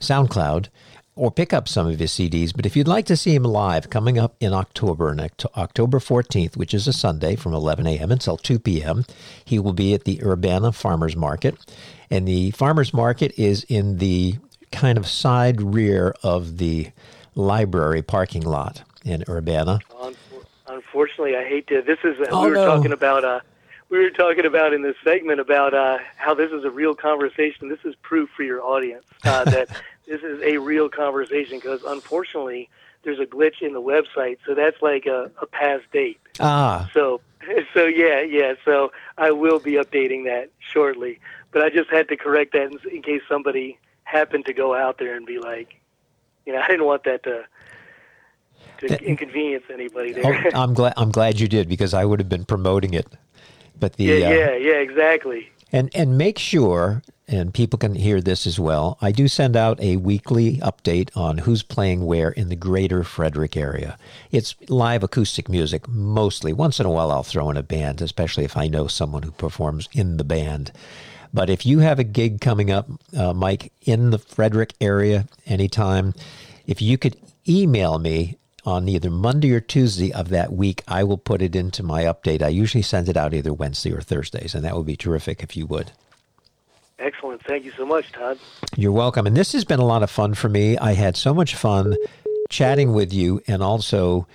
[0.00, 0.68] SoundCloud
[1.14, 2.54] or pick up some of his CDs.
[2.54, 5.20] But if you'd like to see him live coming up in October, on
[5.56, 8.10] October 14th, which is a Sunday from 11 a.m.
[8.10, 9.04] until 2 p.m.,
[9.44, 11.56] he will be at the Urbana Farmers Market.
[12.10, 14.36] And the Farmers Market is in the
[14.70, 16.90] kind of side rear of the
[17.34, 19.80] library parking lot in Urbana.
[20.66, 21.82] Unfortunately, I hate to.
[21.82, 22.66] This is uh, Oh, we were no.
[22.66, 23.24] talking about.
[23.24, 23.40] Uh,
[23.90, 27.68] we were talking about in this segment about uh, how this is a real conversation.
[27.68, 29.68] This is proof for your audience uh, that
[30.06, 32.68] this is a real conversation because unfortunately
[33.02, 36.20] there's a glitch in the website, so that's like a, a past date.
[36.40, 37.20] Ah, So,
[37.74, 38.54] so yeah, yeah.
[38.64, 42.78] So I will be updating that shortly, but I just had to correct that in,
[42.90, 45.80] in case somebody happened to go out there and be like,
[46.46, 47.44] you know, I didn't want that to
[48.78, 50.50] to That- inconvenience anybody oh, there.
[50.54, 50.94] I'm glad.
[50.96, 53.06] I'm glad you did because I would have been promoting it.
[53.78, 55.50] But the yeah, uh, yeah, yeah, exactly.
[55.72, 58.98] And and make sure, and people can hear this as well.
[59.00, 63.56] I do send out a weekly update on who's playing where in the greater Frederick
[63.56, 63.96] area.
[64.30, 66.52] It's live acoustic music mostly.
[66.52, 69.30] Once in a while, I'll throw in a band, especially if I know someone who
[69.30, 70.72] performs in the band.
[71.32, 76.12] But if you have a gig coming up, uh, Mike, in the Frederick area anytime,
[76.66, 77.16] if you could
[77.48, 81.82] email me on either Monday or Tuesday of that week, I will put it into
[81.82, 82.42] my update.
[82.42, 85.56] I usually send it out either Wednesday or Thursdays, and that would be terrific if
[85.56, 85.92] you would.
[86.98, 87.42] Excellent.
[87.44, 88.38] Thank you so much, Todd.
[88.76, 89.26] You're welcome.
[89.26, 90.78] And this has been a lot of fun for me.
[90.78, 91.96] I had so much fun
[92.48, 94.28] chatting with you and also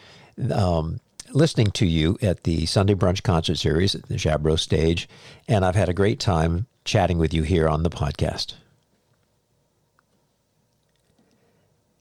[0.52, 1.00] um,
[1.32, 5.08] listening to you at the Sunday Brunch Concert Series at the Shab Row stage.
[5.48, 8.56] And I've had a great time chatting with you here on the podcast.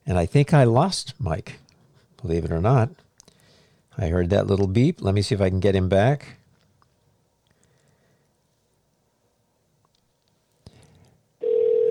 [0.04, 1.58] And I think I lost Mike,
[2.26, 2.90] believe it or not.
[3.96, 5.00] I heard that little beep.
[5.00, 6.36] Let me see if I can get him back.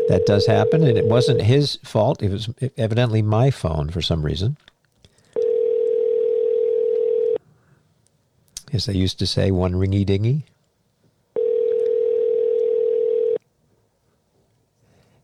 [0.08, 2.22] That does happen, and it wasn't his fault.
[2.22, 4.56] It was evidently my phone for some reason.
[8.72, 10.46] As they used to say, one ringy dingy.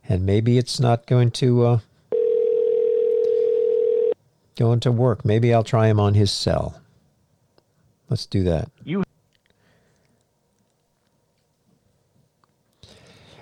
[0.10, 1.80] And maybe it's not going to uh,
[4.58, 5.26] going to work.
[5.26, 6.82] Maybe I'll try him on his cell.
[8.10, 8.70] Let's do that.
[8.84, 9.04] You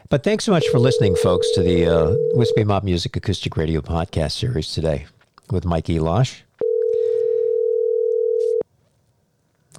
[0.09, 3.79] But thanks so much for listening, folks, to the uh, Wispy Mob Music Acoustic Radio
[3.79, 5.05] podcast series today
[5.51, 6.41] with Mike Elosh.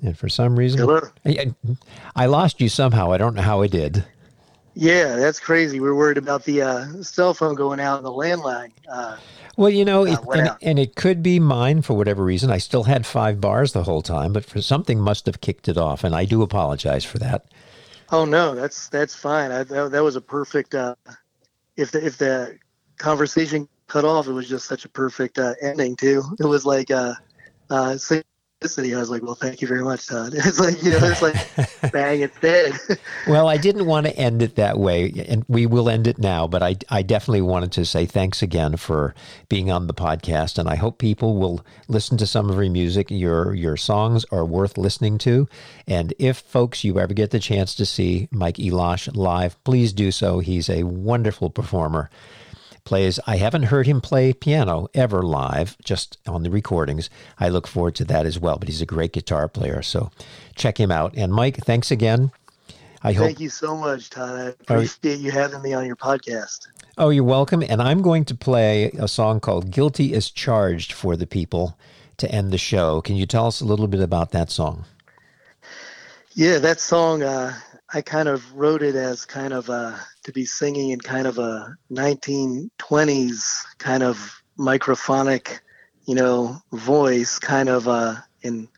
[0.03, 1.01] And for some reason, Hello.
[1.27, 1.53] I,
[2.15, 3.11] I lost you somehow.
[3.11, 4.05] I don't know how I did.
[4.75, 5.81] Yeah, that's crazy.
[5.81, 8.71] We're worried about the uh, cell phone going out and the landline.
[8.89, 9.17] Uh,
[9.61, 12.51] Well, you know, Uh, it, and, and it could be mine for whatever reason.
[12.51, 15.77] I still had five bars the whole time, but for something must have kicked it
[15.77, 17.45] off, and I do apologize for that.
[18.11, 19.53] oh no, that's that's fine.
[19.53, 20.75] I, that, that was a perfect.
[20.75, 20.95] Uh,
[21.77, 22.57] if the if the
[22.97, 26.23] conversation cut off, it was just such a perfect uh, ending too.
[26.39, 27.13] It was like uh,
[27.69, 27.99] uh.
[28.63, 28.67] I
[28.99, 30.35] was like, well, thank you very much, Todd.
[30.37, 32.75] It's like you know, it's like bang, it's dead.
[33.27, 36.47] Well, I didn't want to end it that way, and we will end it now.
[36.47, 39.15] But I, I definitely wanted to say thanks again for
[39.49, 43.11] being on the podcast, and I hope people will listen to some of your music.
[43.11, 45.49] Your your songs are worth listening to,
[45.87, 50.11] and if folks you ever get the chance to see Mike Elosh live, please do
[50.11, 50.41] so.
[50.41, 52.11] He's a wonderful performer.
[52.91, 53.21] Plays.
[53.25, 57.09] I haven't heard him play piano ever live, just on the recordings.
[57.39, 58.59] I look forward to that as well.
[58.59, 60.11] But he's a great guitar player, so
[60.57, 61.15] check him out.
[61.17, 62.33] And Mike, thanks again.
[63.05, 63.27] I hope.
[63.27, 64.41] Thank you so much, Todd.
[64.41, 66.67] I appreciate you having me on your podcast.
[66.99, 67.63] Oh, you're welcome.
[67.63, 71.79] And I'm going to play a song called Guilty as Charged for the people
[72.17, 73.03] to end the show.
[73.03, 74.85] Can you tell us a little bit about that song?
[76.33, 77.55] Yeah, that song, uh,
[77.93, 81.39] I kind of wrote it as kind of uh, to be singing in kind of
[81.39, 85.59] a 1920s kind of microphonic,
[86.07, 88.69] you know, voice, kind of uh, in,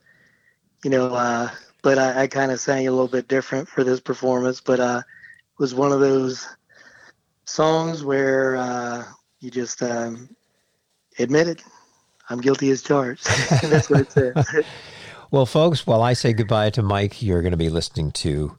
[0.82, 1.50] you know, uh,
[1.82, 5.02] but I, I kind of sang a little bit different for this performance, but uh,
[5.04, 6.48] it was one of those
[7.44, 9.04] songs where uh,
[9.40, 10.34] you just um,
[11.18, 11.62] admit it.
[12.30, 13.26] I'm guilty as charged.
[13.62, 14.64] That's what it says.
[15.30, 18.56] well, folks, while I say goodbye to Mike, you're going to be listening to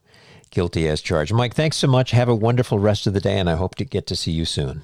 [0.54, 1.34] Guilty as Charged.
[1.34, 2.12] Mike, thanks so much.
[2.12, 4.44] Have a wonderful rest of the day, and I hope to get to see you
[4.44, 4.82] soon.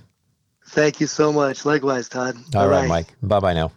[0.66, 1.64] Thank you so much.
[1.64, 2.36] Likewise, Todd.
[2.54, 3.08] All right, Mike.
[3.22, 3.72] Bye bye now.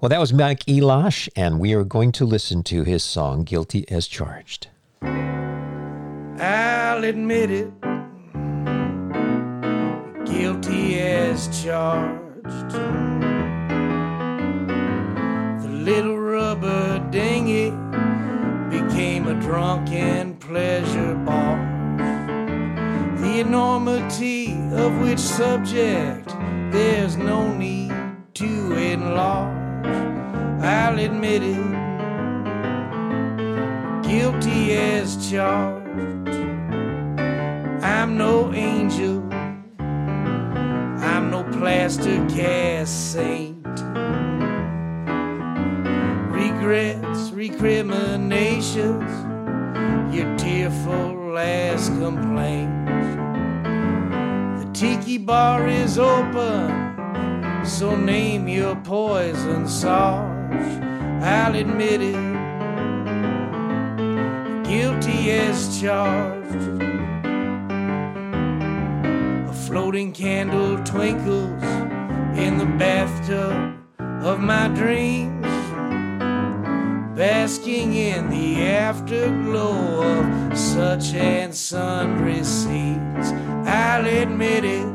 [0.00, 3.88] Well, that was Mike Elash, and we are going to listen to his song, Guilty
[3.88, 4.68] as Charged.
[5.02, 7.72] I'll admit it,
[10.24, 12.70] guilty as charged.
[15.62, 17.70] The little rubber dinghy
[18.98, 21.56] became a drunken pleasure bar.
[23.18, 26.26] The enormity of which subject
[26.72, 27.94] there's no need
[28.34, 29.86] to enlarge.
[30.64, 31.70] I'll admit it,
[34.02, 36.34] guilty as charged.
[37.84, 39.22] I'm no angel,
[39.78, 43.64] I'm no plaster cast saint.
[46.32, 46.97] Regrets,
[47.50, 49.10] recriminations,
[50.14, 52.70] your tearful last complaint.
[54.60, 60.80] The tiki bar is open, so name your poison sauce.
[61.22, 62.14] I'll admit it,
[64.64, 66.82] guilty as charged.
[69.48, 71.62] A floating candle twinkles
[72.38, 73.74] in the bathtub
[74.22, 75.37] of my dreams,
[77.18, 83.32] basking in the afterglow of such and sundry scenes.
[83.66, 84.86] I'll admit it,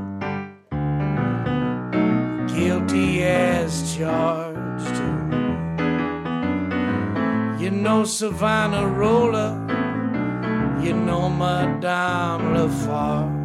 [2.47, 4.97] guilty as charged.
[7.61, 9.59] You know Savonarola,
[10.81, 13.41] you know Madame Lafarge.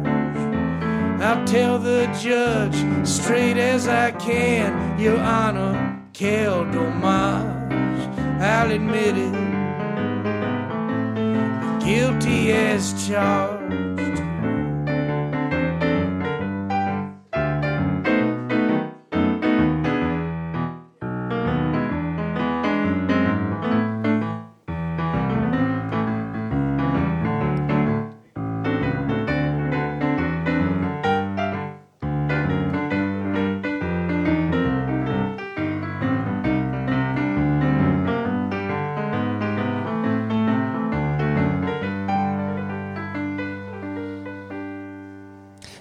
[1.21, 7.58] I'll tell the judge straight as I can, Your Honor, quel dommage.
[8.41, 9.33] I'll admit it,
[11.83, 13.58] guilty as charged.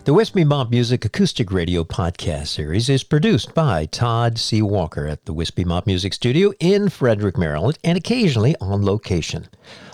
[0.08, 4.62] The Wispy Mob Music Acoustic Radio podcast series is produced by Todd C.
[4.62, 9.48] Walker at the Wispy Mob Music Studio in Frederick, Maryland, and occasionally on location.